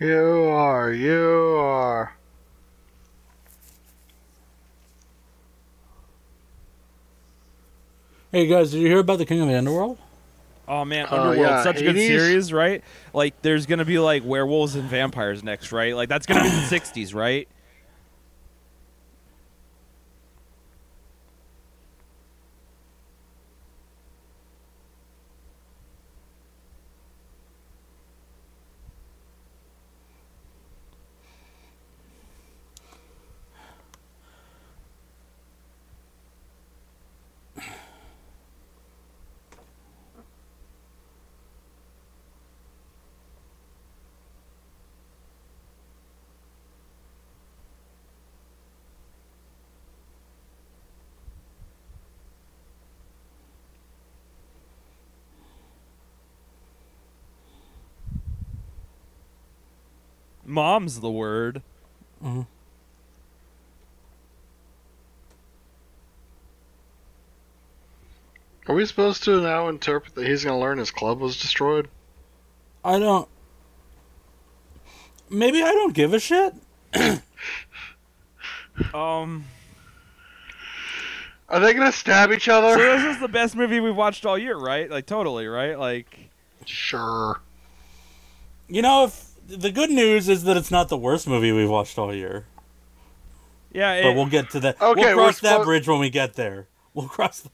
[0.00, 2.15] You are, you are.
[8.36, 9.96] Hey guys, did you hear about the King of the Underworld?
[10.68, 12.20] Oh man, Oh, Underworld, yeah, such a good Hades.
[12.20, 12.84] series, right?
[13.14, 15.96] Like, there's gonna be like werewolves and vampires next, right?
[15.96, 17.48] Like, that's gonna be the '60s, right?
[60.56, 61.60] Mom's the word.
[62.24, 62.46] Are
[68.74, 71.88] we supposed to now interpret that he's going to learn his club was destroyed?
[72.82, 73.28] I don't.
[75.28, 76.54] Maybe I don't give a shit.
[78.92, 79.46] Um,
[81.48, 82.74] Are they going to stab each other?
[82.74, 84.90] so this is the best movie we've watched all year, right?
[84.90, 85.78] Like, totally, right?
[85.78, 86.28] Like,
[86.66, 87.40] Sure.
[88.68, 91.98] You know, if the good news is that it's not the worst movie we've watched
[91.98, 92.46] all year.
[93.94, 94.02] yeah.
[94.02, 94.80] But we'll get to that.
[94.80, 96.66] Okay, we'll cross that suppo- bridge when we get there.
[96.94, 97.40] We'll cross.
[97.40, 97.50] The...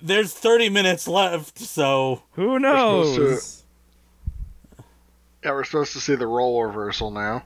[0.00, 3.64] There's 30 minutes left, so who supposed knows?
[5.44, 7.44] Yeah, we're supposed to see the role reversal now.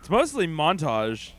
[0.00, 1.30] It's mostly montage.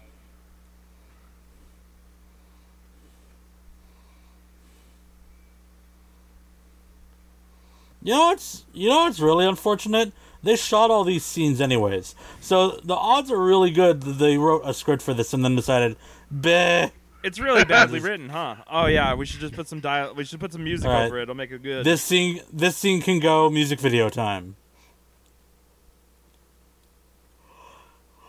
[8.03, 10.11] You know it's you know it's really unfortunate.
[10.43, 14.61] They shot all these scenes anyways, so the odds are really good that they wrote
[14.65, 15.95] a script for this and then decided,
[16.33, 16.91] "Bleh,
[17.23, 18.55] It's really badly written, huh?
[18.69, 20.13] Oh yeah, we should just put some dial.
[20.13, 21.05] We should put some music All right.
[21.05, 21.23] over it.
[21.23, 21.85] It'll make it good.
[21.85, 24.57] this scene this scene can go music video time."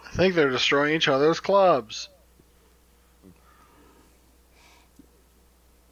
[0.07, 2.09] I think they're destroying each other's clubs.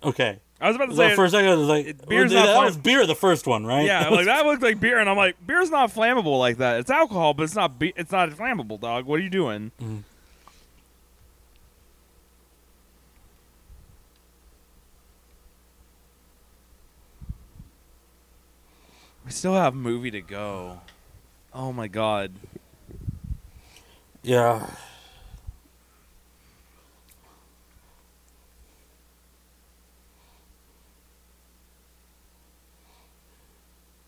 [0.04, 1.14] Okay, I was about to so say.
[1.16, 3.46] for a second I was like, beer's well, not that fun- was beer, the first
[3.48, 3.84] one, right?
[3.84, 6.78] yeah, like that looked like beer, and I'm like, beer's not flammable like that.
[6.80, 7.78] It's alcohol, but it's not.
[7.78, 9.04] Be- it's not flammable, dog.
[9.06, 9.72] What are you doing?
[9.80, 9.98] Mm-hmm.
[19.24, 20.80] We still have movie to go.
[21.54, 22.32] Oh my god.
[24.22, 24.66] yeah.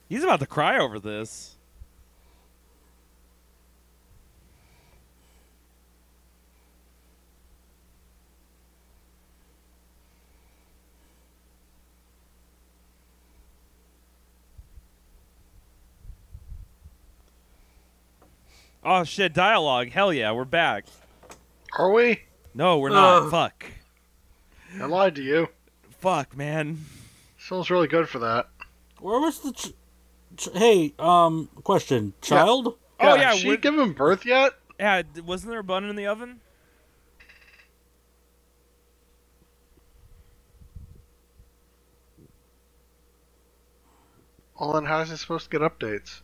[0.09, 1.57] He's about to cry over this.
[18.85, 19.91] Oh shit, dialogue.
[19.91, 20.85] Hell yeah, we're back.
[21.79, 22.21] Are we?
[22.55, 23.25] No, we're not.
[23.25, 23.31] Ugh.
[23.31, 23.67] Fuck.
[24.81, 25.49] I lied to you.
[26.01, 26.85] Fuck, man.
[27.39, 28.49] Smells really good for that.
[29.01, 29.53] Where was the?
[29.53, 29.73] Ch- ch-
[30.55, 32.15] hey, um, question.
[32.23, 32.77] Child?
[33.01, 34.52] Oh, Yeah, yeah, she we're- given birth yet?
[34.78, 36.40] Yeah, wasn't there a bun in the oven?
[44.59, 46.23] Well, then how is he supposed to get updates?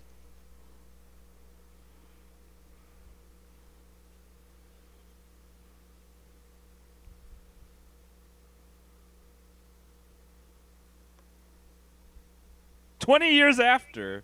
[13.00, 14.22] Twenty years after.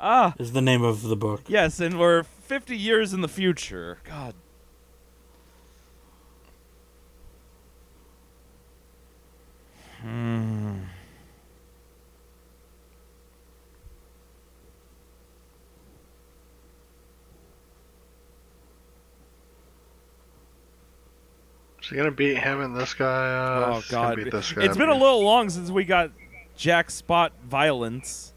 [0.00, 1.42] Ah, Is the name of the book.
[1.46, 3.98] yes, and we're fifty years in the future.
[4.04, 4.34] God.
[10.00, 10.84] Hmm.
[21.82, 23.04] Is he gonna beat him and this guy?
[23.06, 24.16] Uh, Oh God!
[24.16, 26.10] beat this guy It's been a little long since we got
[26.56, 28.32] Jack Spot violence.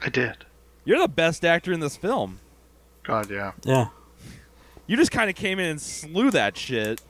[0.00, 0.46] I did.
[0.86, 2.40] You're the best actor in this film.
[3.08, 3.52] God, yeah.
[3.64, 3.88] Yeah.
[4.86, 7.00] You just kind of came in and slew that shit.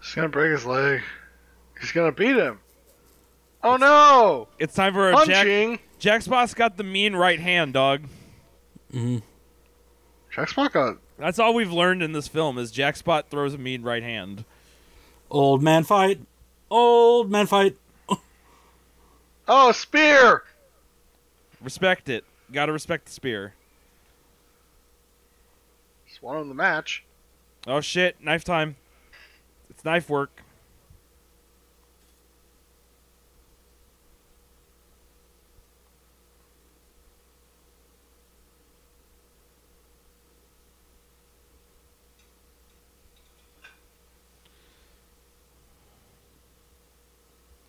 [0.00, 1.02] He's gonna break his leg.
[1.80, 2.58] He's gonna beat him.
[3.64, 4.48] Oh no!
[4.58, 5.46] It's time for a Jack.
[5.46, 5.78] Punching.
[5.98, 8.02] Jack Spot's got the mean right hand, dog.
[8.92, 9.18] Mm-hmm.
[10.34, 10.96] Jack Spot got.
[11.18, 14.44] That's all we've learned in this film is Jack Spot throws a mean right hand.
[15.30, 16.20] Old man fight.
[16.70, 17.76] Old man fight.
[19.48, 20.44] Oh, spear!
[21.60, 22.24] Respect it.
[22.52, 23.54] Gotta respect the spear.
[26.08, 27.04] Just won him the match.
[27.66, 28.76] Oh shit, knife time.
[29.70, 30.41] It's knife work.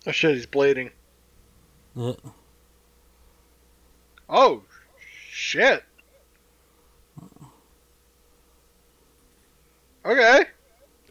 [0.06, 0.90] Oh shit, he's bleeding.
[1.98, 2.14] Uh,
[4.28, 4.62] Oh,
[5.30, 5.84] shit.
[10.04, 10.44] Okay.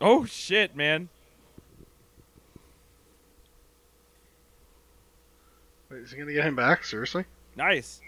[0.01, 1.09] Oh shit, man.
[5.89, 6.83] Wait, is he gonna get him back?
[6.83, 7.25] Seriously?
[7.55, 8.01] Nice.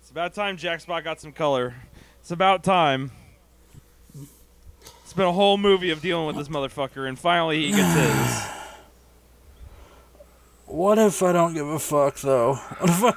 [0.00, 1.74] It's about time Jack Spot got some color.
[2.20, 3.10] It's about time.
[5.02, 8.65] It's been a whole movie of dealing with this motherfucker, and finally he gets his.
[10.76, 12.54] What if I don't give a fuck though?
[12.54, 13.14] What if I-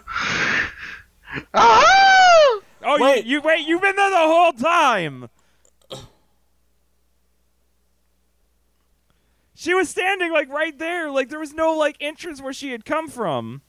[1.54, 2.60] Ah!
[2.82, 3.26] Oh, Wait.
[3.26, 3.68] You, you wait.
[3.68, 5.30] You've been there the whole time.
[9.54, 11.12] She was standing like right there.
[11.12, 13.62] Like there was no like entrance where she had come from.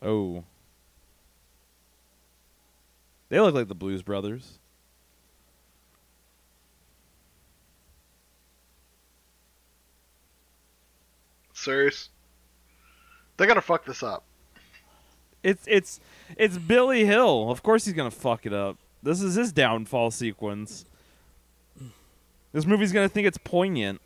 [0.00, 0.44] Oh.
[3.28, 4.58] They look like the Blues Brothers.
[11.58, 12.08] Serious?
[13.36, 14.24] They're gonna fuck this up.
[15.42, 16.00] It's it's
[16.36, 17.50] it's Billy Hill.
[17.50, 18.76] Of course he's gonna fuck it up.
[19.02, 20.84] This is his downfall sequence.
[22.52, 24.00] This movie's gonna think it's poignant.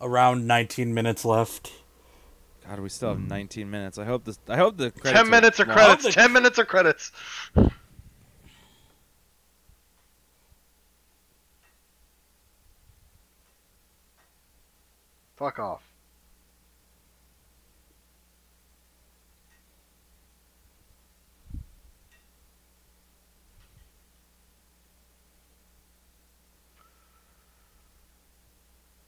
[0.00, 1.72] Around 19 minutes left.
[2.66, 3.98] God, we still have 19 minutes.
[3.98, 4.38] I hope this.
[4.48, 6.04] I hope the credits Ten minutes are of credits.
[6.04, 7.12] the- Ten minutes of credits.
[15.38, 15.82] Fuck off.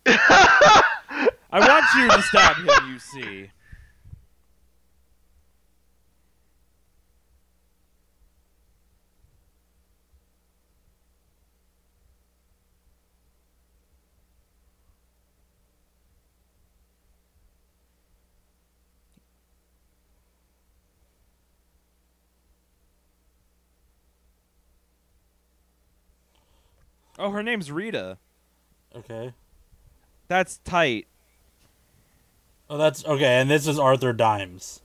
[0.06, 2.92] I want you to stab him.
[2.92, 3.50] You see.
[27.20, 28.16] Oh, her name's Rita.
[28.96, 29.34] Okay.
[30.28, 31.06] That's tight.
[32.70, 33.38] Oh, that's okay.
[33.40, 34.80] And this is Arthur Dimes.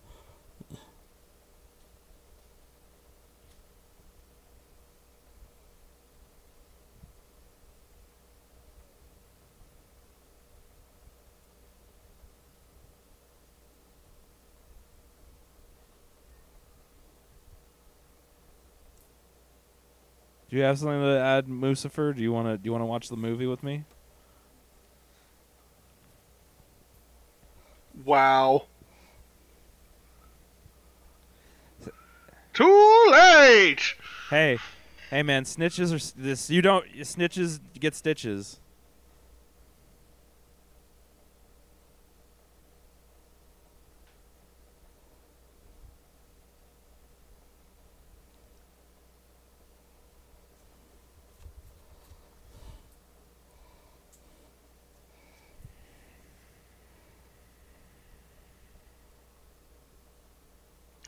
[20.56, 22.16] Do you have something to add, Mucifer?
[22.16, 22.58] Do you want to?
[22.58, 23.84] Do you want to watch the movie with me?
[28.06, 28.68] Wow.
[32.54, 33.96] Too late.
[34.30, 34.58] Hey,
[35.10, 36.50] hey, man, snitches are this.
[36.50, 38.62] You don't snitches get stitches.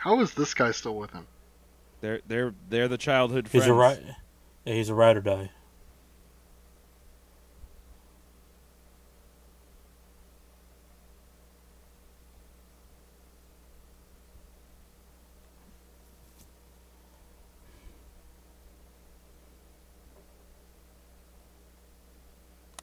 [0.08, 1.28] How is this guy still with him?
[2.00, 3.66] They're they're they're the childhood friends.
[3.66, 4.00] He's a right.
[4.64, 5.52] Yeah, he's a ride or die.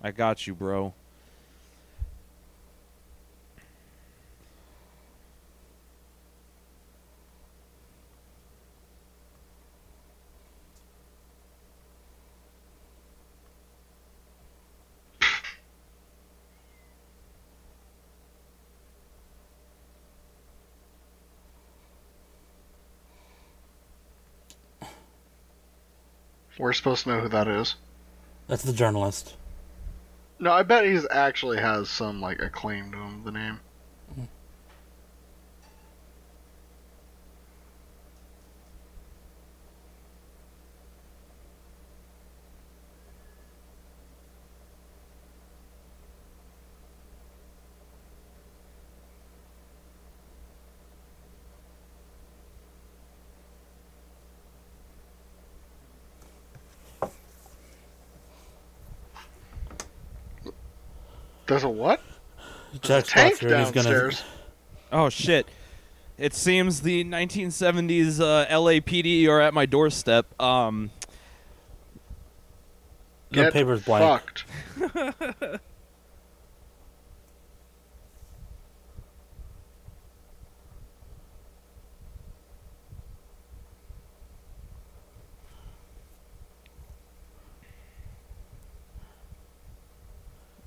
[0.02, 0.92] I got you, bro.
[26.64, 27.74] We're supposed to know who that is.
[28.48, 29.36] That's the journalist.
[30.38, 33.22] No, I bet he's actually has some like acclaim to him.
[33.22, 33.60] The name.
[61.46, 62.00] There's a what?
[62.80, 63.88] Jack's Tank here and he's gonna.
[63.90, 64.22] downstairs.
[64.90, 65.46] Oh shit!
[66.18, 70.40] It seems the 1970s uh, LAPD are at my doorstep.
[70.40, 70.90] Um,
[73.30, 74.44] The Get paper's blank.
[74.78, 75.60] Fucked.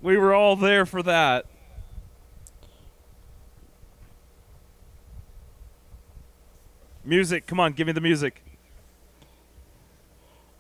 [0.08, 1.46] we were all there for that.
[7.04, 8.42] Music, come on, give me the music.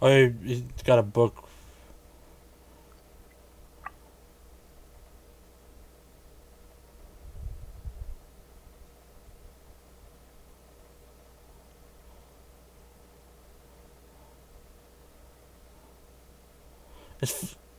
[0.02, 1.47] Oh, he- he's got a book.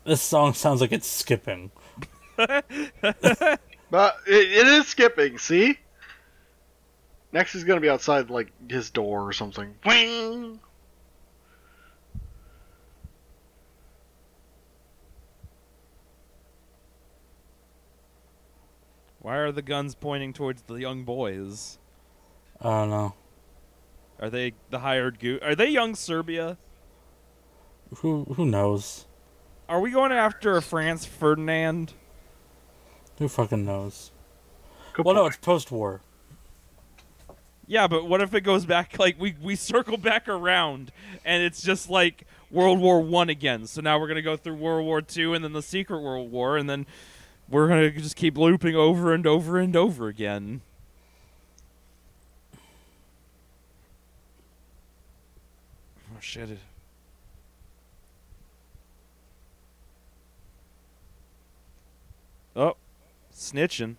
[0.08, 1.70] This, this song sounds like it's skipping.
[3.90, 5.38] But it, it is skipping.
[5.38, 5.78] See.
[7.32, 9.74] Next he's gonna be outside like his door or something.
[9.84, 10.60] Wing.
[19.20, 21.78] Why are the guns pointing towards the young boys?
[22.60, 23.14] I don't know.
[24.20, 25.38] Are they the hired goo?
[25.42, 26.56] Are they young Serbia?
[27.96, 29.06] Who who knows?
[29.68, 31.92] Are we going after Franz Ferdinand?
[33.18, 34.10] Who fucking knows?
[34.94, 36.00] Good Well, no, it's post-war.
[37.66, 40.90] Yeah, but what if it goes back like we we circle back around
[41.22, 43.66] and it's just like World War One again?
[43.66, 46.56] So now we're gonna go through World War Two and then the Secret World War
[46.56, 46.86] and then
[47.46, 50.62] we're gonna just keep looping over and over and over again.
[56.10, 56.48] Oh shit!
[62.58, 62.74] Oh,
[63.32, 63.94] snitching.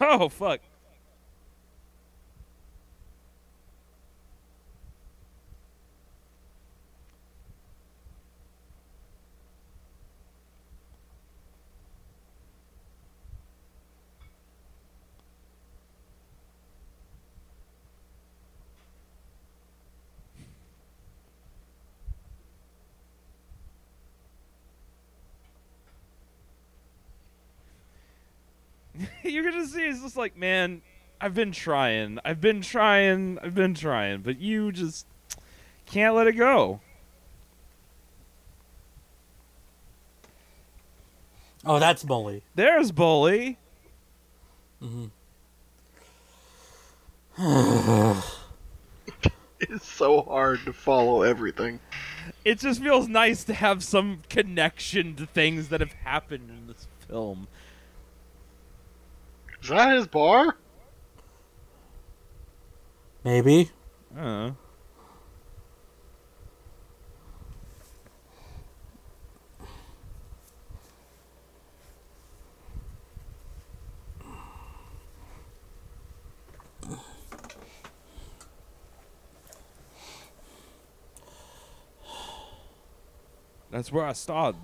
[0.00, 0.60] Oh fuck.
[29.32, 30.82] You're gonna see it's just like, man,
[31.20, 35.06] I've been trying, I've been trying, I've been trying, but you just
[35.86, 36.80] can't let it go.
[41.64, 42.42] Oh, that's Bully.
[42.54, 43.56] There's Bully.
[44.82, 45.10] Mhm.
[49.60, 51.78] It's so hard to follow everything.
[52.44, 56.88] It just feels nice to have some connection to things that have happened in this
[57.06, 57.46] film.
[59.62, 60.56] Is that his bar?
[63.22, 63.70] Maybe.
[64.18, 64.50] Uh.
[83.70, 84.60] That's where I started.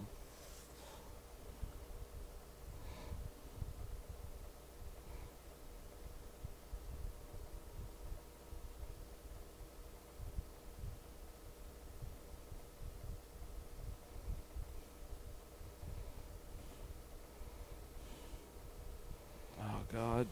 [19.60, 20.26] Oh God.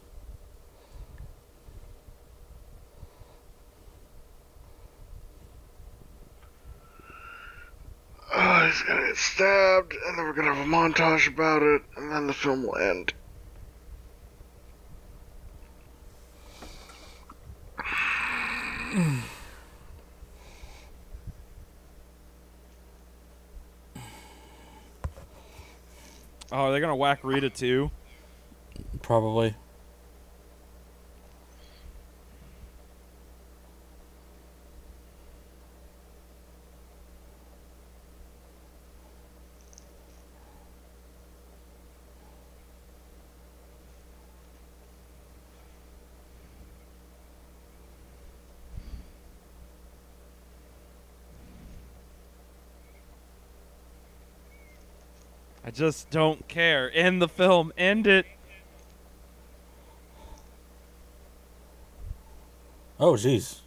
[8.35, 12.11] Oh, he's gonna get stabbed, and then we're gonna have a montage about it, and
[12.11, 13.13] then the film will end.
[26.51, 27.91] Oh, are they're gonna whack Rita too.
[29.03, 29.55] Probably.
[55.77, 56.91] Just don't care.
[56.95, 57.73] End the film.
[57.77, 58.27] End it.
[62.99, 63.61] Oh, jeez.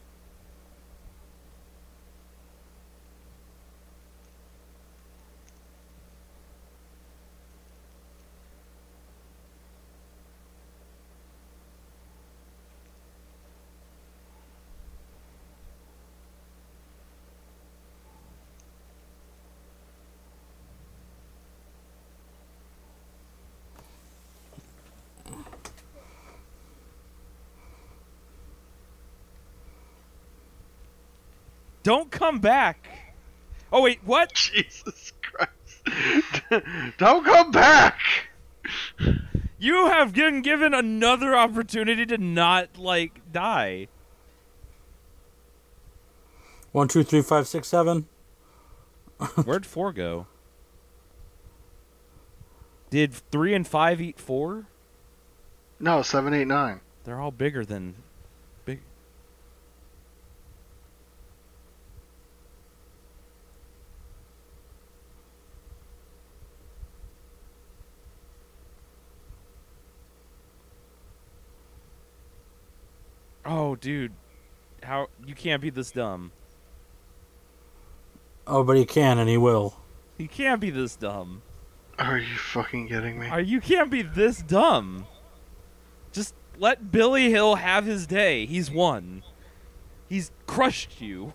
[31.90, 32.88] Don't come back.
[33.74, 34.32] Oh wait, what?
[34.36, 36.44] Jesus Christ.
[37.00, 37.98] Don't come back!
[39.58, 43.88] You have been given another opportunity to not like die.
[46.74, 48.06] One, two, three, five, six, seven.
[49.44, 50.28] Where'd four go?
[52.92, 54.68] Did three and five eat four?
[55.80, 56.82] No, 789.
[57.04, 57.96] They're all bigger than
[73.52, 74.14] Oh, dude,
[74.84, 76.32] how you can't be this dumb?
[78.46, 79.76] Oh, but he can and he will.
[80.20, 81.42] He can't be this dumb.
[81.98, 83.28] Are you fucking kidding me?
[83.28, 85.08] Are you can't be this dumb?
[86.12, 88.46] Just let Billy Hill have his day.
[88.46, 89.24] He's won.
[90.08, 91.34] He's crushed you.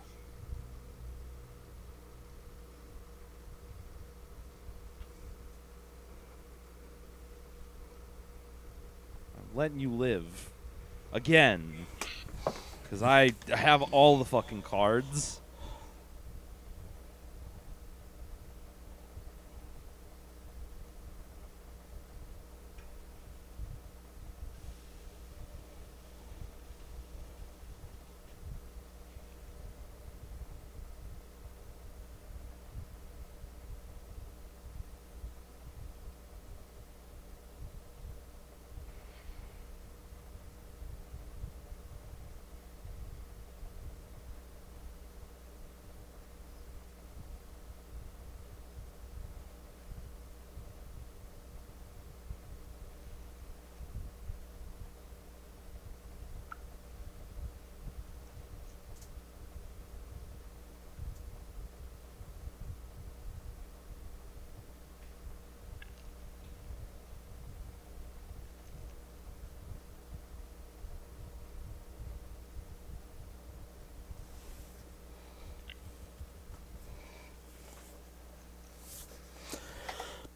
[9.37, 10.53] I'm letting you live.
[11.15, 11.87] Again.
[12.89, 15.39] Cause I have all the fucking cards.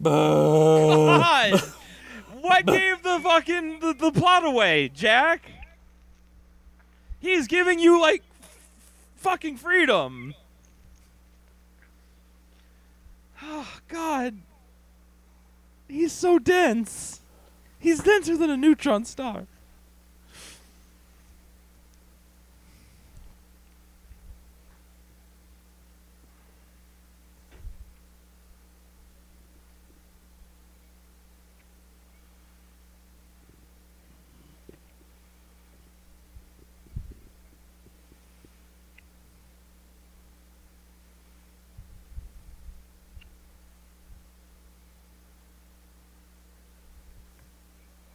[0.02, 1.62] God!
[2.42, 5.52] what gave the fucking the, the plot away, Jack?
[7.20, 8.58] He's giving you like f-
[9.18, 10.34] fucking freedom.
[13.42, 14.36] Oh God.
[15.88, 17.20] He's so dense.
[17.80, 19.48] He's denser than a neutron star.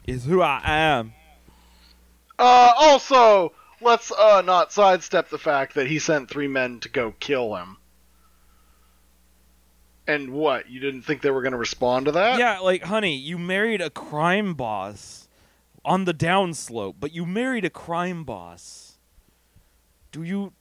[0.07, 1.15] Is who I am.
[2.39, 7.15] Uh, also, let's uh not sidestep the fact that he sent three men to go
[7.21, 7.79] kill him.
[10.07, 10.69] And what?
[10.69, 12.39] You didn't think they were going to respond to that?
[12.39, 15.29] Yeah, like, honey, you married a crime boss
[15.83, 18.99] on the downslope, but you married a crime boss.
[20.13, 20.53] Do you,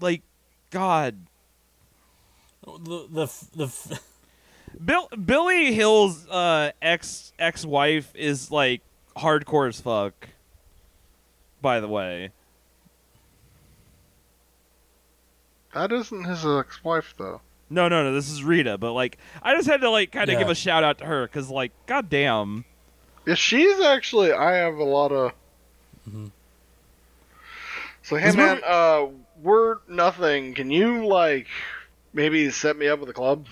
[0.00, 0.22] like,
[0.70, 1.26] God?
[2.66, 4.00] the the the
[4.84, 8.82] Bill Billy Hill's uh, ex ex wife is like
[9.16, 10.28] hardcore as fuck.
[11.62, 12.30] By the way,
[15.74, 17.40] That isn't his ex-wife though.
[17.68, 18.14] No, no, no.
[18.14, 20.38] This is Rita, but like, I just had to like kind of Yeah.
[20.40, 22.64] give a shout out to her because, like, goddamn.
[23.26, 24.32] Yeah, she's actually.
[24.32, 25.32] I have a lot of.
[26.08, 26.30] Mhm.
[28.02, 29.06] So hey This man, movie- uh,
[29.42, 30.54] we're nothing.
[30.54, 31.48] Can you like
[32.12, 33.46] maybe set me up with a club?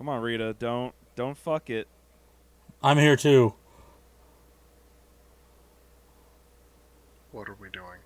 [0.00, 0.54] Come on, Rita.
[0.58, 1.86] Don't don't fuck it.
[2.82, 3.52] I'm here too.
[7.32, 7.98] What are we doing?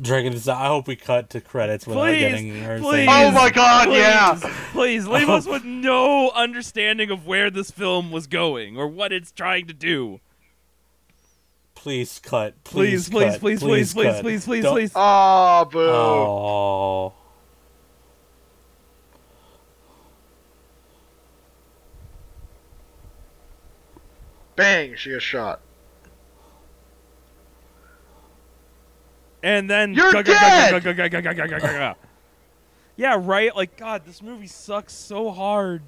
[0.00, 0.48] Dragon is.
[0.48, 2.90] I hope we cut to credits without Please, getting her please.
[2.92, 3.08] saying.
[3.10, 4.38] Oh my god, please, yeah.
[4.70, 9.32] Please leave us with no understanding of where this film was going or what it's
[9.32, 10.20] trying to do.
[11.74, 12.62] Please cut.
[12.62, 13.40] Please, Please, please, cut.
[13.40, 14.22] please, please, please, cut.
[14.22, 14.92] please, please, Don't- please.
[14.94, 15.80] Ah, boo.
[15.80, 17.12] Oh.
[24.56, 24.96] Bang!
[24.96, 25.60] She gets shot.
[29.42, 30.82] And then you're dead.
[32.96, 33.54] Yeah, right.
[33.54, 35.82] Like God, this movie sucks so hard.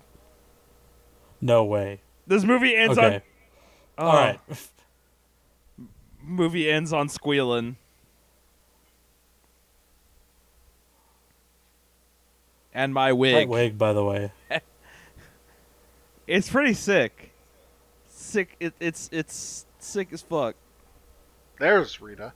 [1.40, 2.00] No way.
[2.26, 3.22] This movie ends okay.
[3.96, 4.06] on.
[4.06, 4.40] Uh, All right.
[6.22, 7.76] movie ends on squealing.
[12.74, 13.48] And my wig.
[13.48, 14.30] My wig, by the way.
[16.26, 17.27] it's pretty sick.
[18.28, 18.56] Sick.
[18.60, 20.54] It, it's it's sick as fuck.
[21.58, 22.34] There's Rita.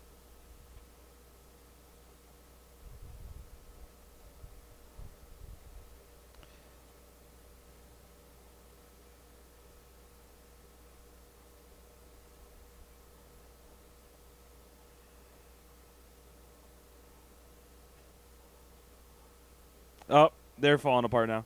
[20.08, 21.44] Oh, they're falling apart now.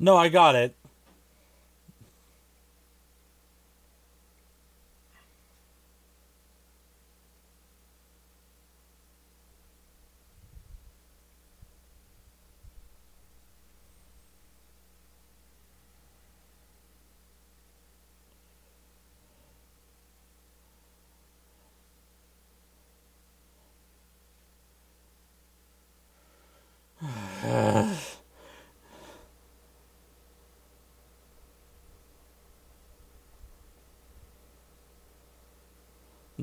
[0.00, 0.77] No, I got it.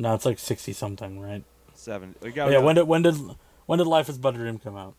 [0.06, 1.44] No, it's like sixty something, right?
[1.73, 2.14] Seven.
[2.23, 2.60] Yeah.
[2.60, 3.15] When did when did
[3.65, 4.94] when did Life is But a Dream come out?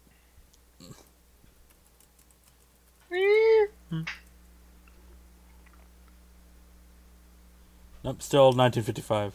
[8.03, 9.33] Nope, still 1955.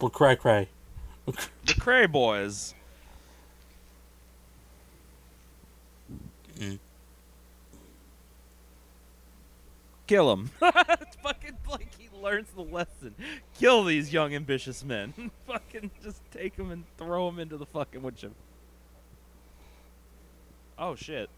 [0.00, 0.68] Well, cry, cry.
[1.26, 1.32] the
[1.74, 2.74] Kray Boys.
[10.06, 10.50] Kill him.
[10.62, 13.14] it's fucking like he learns the lesson.
[13.58, 15.30] Kill these young ambitious men.
[15.46, 18.32] fucking just take them and throw them into the fucking wood chip.
[20.78, 21.30] Oh shit.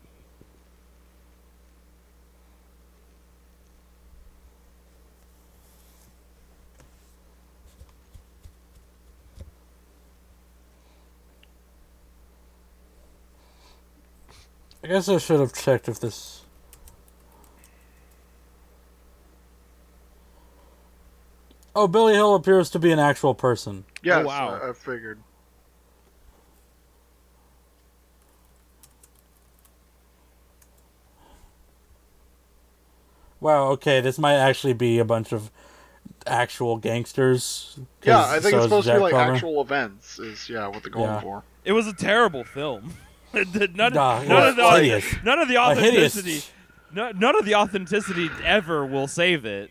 [14.82, 16.45] I guess I should have checked if this.
[21.76, 23.84] Oh, Billy Hill appears to be an actual person.
[24.02, 24.60] Yes, oh, wow.
[24.62, 25.20] I, I figured.
[33.40, 35.50] Wow, okay, this might actually be a bunch of
[36.26, 37.78] actual gangsters.
[38.02, 39.34] Yeah, I think so it's is supposed to be like Palmer.
[39.34, 40.18] actual events.
[40.18, 41.20] Is yeah, what they're going Yeah.
[41.20, 41.44] for.
[41.62, 42.94] It was a terrible film.
[43.34, 46.42] None, Nah, it none of the none of the authenticity
[46.94, 49.70] no, none of the authenticity ever will save it.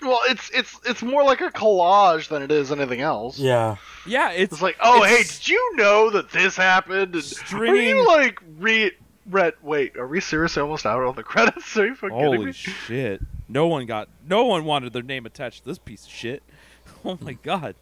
[0.00, 3.38] Well, it's it's it's more like a collage than it is anything else.
[3.38, 3.76] Yeah.
[4.06, 7.14] Yeah, it's It's like, oh, hey, did you know that this happened?
[7.14, 8.92] And are Stringing- you like re?
[9.30, 11.76] Read, wait, are we seriously almost out on the credits?
[11.76, 12.52] Are you fucking kidding Holy me?
[12.52, 13.20] shit!
[13.46, 16.42] No one got, no one wanted their name attached to this piece of shit.
[17.04, 17.74] Oh my god.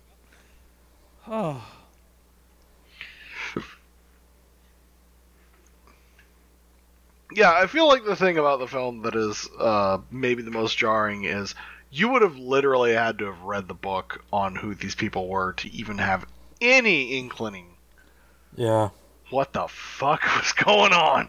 [1.29, 1.65] Oh,
[7.33, 10.79] Yeah, I feel like the thing about the film that is uh, maybe the most
[10.79, 11.55] jarring is
[11.91, 15.53] you would have literally had to have read the book on who these people were
[15.55, 16.27] to even have
[16.61, 17.67] any inkling
[18.55, 18.91] Yeah.
[19.31, 21.29] what the fuck was going on.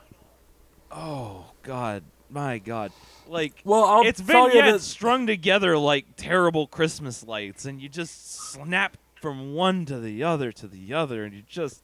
[0.92, 2.92] oh god, my god.
[3.28, 4.90] Like Well, I'll it's tell you vignettes that.
[4.90, 10.52] strung together like terrible Christmas lights, and you just snap from one to the other
[10.54, 11.84] to the other, and you just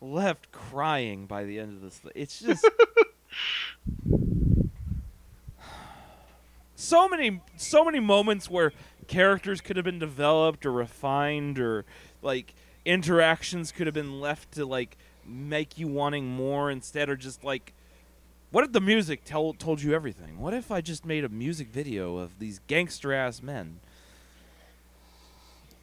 [0.00, 2.00] left crying by the end of this.
[2.16, 2.68] It's just
[6.82, 8.72] so many, so many moments where
[9.06, 11.84] characters could have been developed or refined, or
[12.22, 12.54] like
[12.84, 17.72] interactions could have been left to like make you wanting more instead, or just like.
[18.50, 20.38] What if the music tell, told you everything?
[20.38, 23.80] What if I just made a music video of these gangster ass men?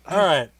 [0.07, 0.51] All right.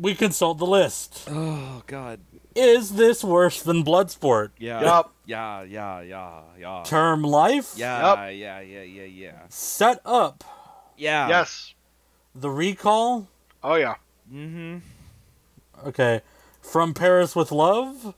[0.00, 1.26] We consult the list.
[1.30, 2.20] Oh God.
[2.56, 4.50] Is this worse than Bloodsport?
[4.58, 4.80] Yeah.
[4.80, 5.12] Yup.
[5.26, 5.62] Yeah.
[5.62, 6.00] Yeah.
[6.02, 6.40] Yeah.
[6.58, 6.82] Yeah.
[6.84, 7.72] Term life?
[7.76, 8.28] Yeah.
[8.28, 8.60] Yeah.
[8.60, 8.82] Yeah.
[8.82, 9.02] Yeah.
[9.04, 9.32] Yeah.
[9.48, 10.44] Set up.
[10.96, 11.28] Yeah.
[11.28, 11.74] Yes.
[12.34, 13.28] The recall?
[13.62, 13.94] Oh yeah.
[14.32, 14.78] Mm-hmm.
[15.88, 16.22] Okay.
[16.62, 18.14] From Paris with Love?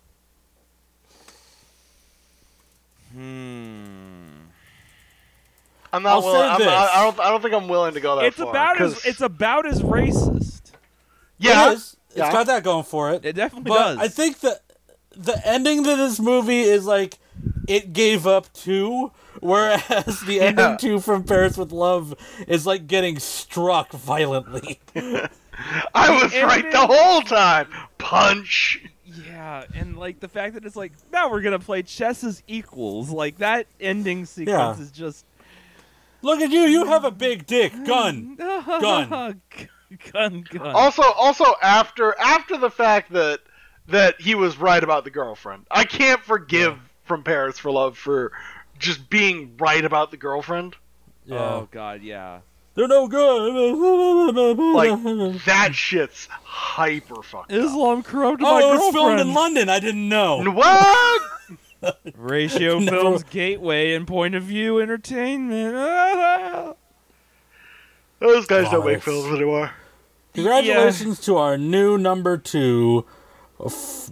[3.12, 4.26] Hmm.
[5.92, 6.40] I'm not I'll willing.
[6.40, 6.68] say I'm, this.
[6.68, 7.20] I, I don't.
[7.20, 8.26] I don't think I'm willing to go that far.
[8.28, 8.50] It's far.
[8.50, 10.55] about as 'cause- it's about as racist.
[11.38, 11.70] Yeah.
[11.70, 11.96] It is.
[12.10, 12.32] It's yeah.
[12.32, 13.24] got that going for it.
[13.24, 13.98] It definitely but does.
[13.98, 14.62] I think that
[15.16, 17.18] the ending to this movie is like
[17.68, 20.76] it gave up two, whereas the ending Yeah.
[20.78, 22.14] to From Paris with Love
[22.48, 24.80] is like getting struck violently.
[25.94, 27.68] I was And right then- the whole time.
[27.98, 28.82] Punch.
[29.26, 33.08] Yeah, and like the fact that it's like now we're gonna play chess as equals.
[33.10, 34.82] Like that ending sequence Yeah.
[34.82, 35.24] is just
[36.22, 36.60] Look at you!
[36.62, 37.72] You have a big dick.
[37.84, 38.34] Gun.
[38.36, 39.40] gun,
[40.12, 40.66] gun, gun.
[40.68, 43.40] Also, also after after the fact that
[43.88, 48.32] that he was right about the girlfriend, I can't forgive from Paris for Love for
[48.78, 50.76] just being right about the girlfriend.
[51.24, 51.36] Yeah.
[51.36, 52.40] Oh, oh God, yeah.
[52.74, 53.54] They're no good.
[54.74, 57.50] Like that shit's hyper fucked.
[57.50, 59.70] Islam corrupted oh, my it was filmed in London.
[59.70, 60.44] I didn't know.
[60.50, 61.22] What?
[62.16, 66.76] Ratio Films Gateway and Point of View Entertainment.
[68.18, 69.70] Those guys don't make films anymore.
[70.34, 73.06] Congratulations to our new number two,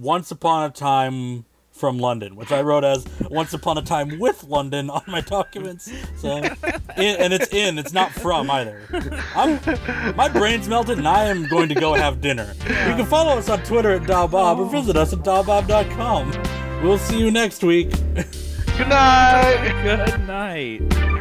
[0.01, 4.45] Once Upon a Time from London, which I wrote as Once Upon a Time with
[4.45, 5.93] London on my documents.
[6.17, 6.51] So, in,
[6.97, 8.81] and it's in, it's not from either.
[9.35, 9.59] I'm,
[10.17, 12.55] my brain's melted, and I am going to go have dinner.
[12.61, 16.83] You can follow us on Twitter at dialBob or visit us at dialBob.com.
[16.83, 17.91] We'll see you next week.
[18.77, 20.07] Good night.
[20.07, 21.14] Good night.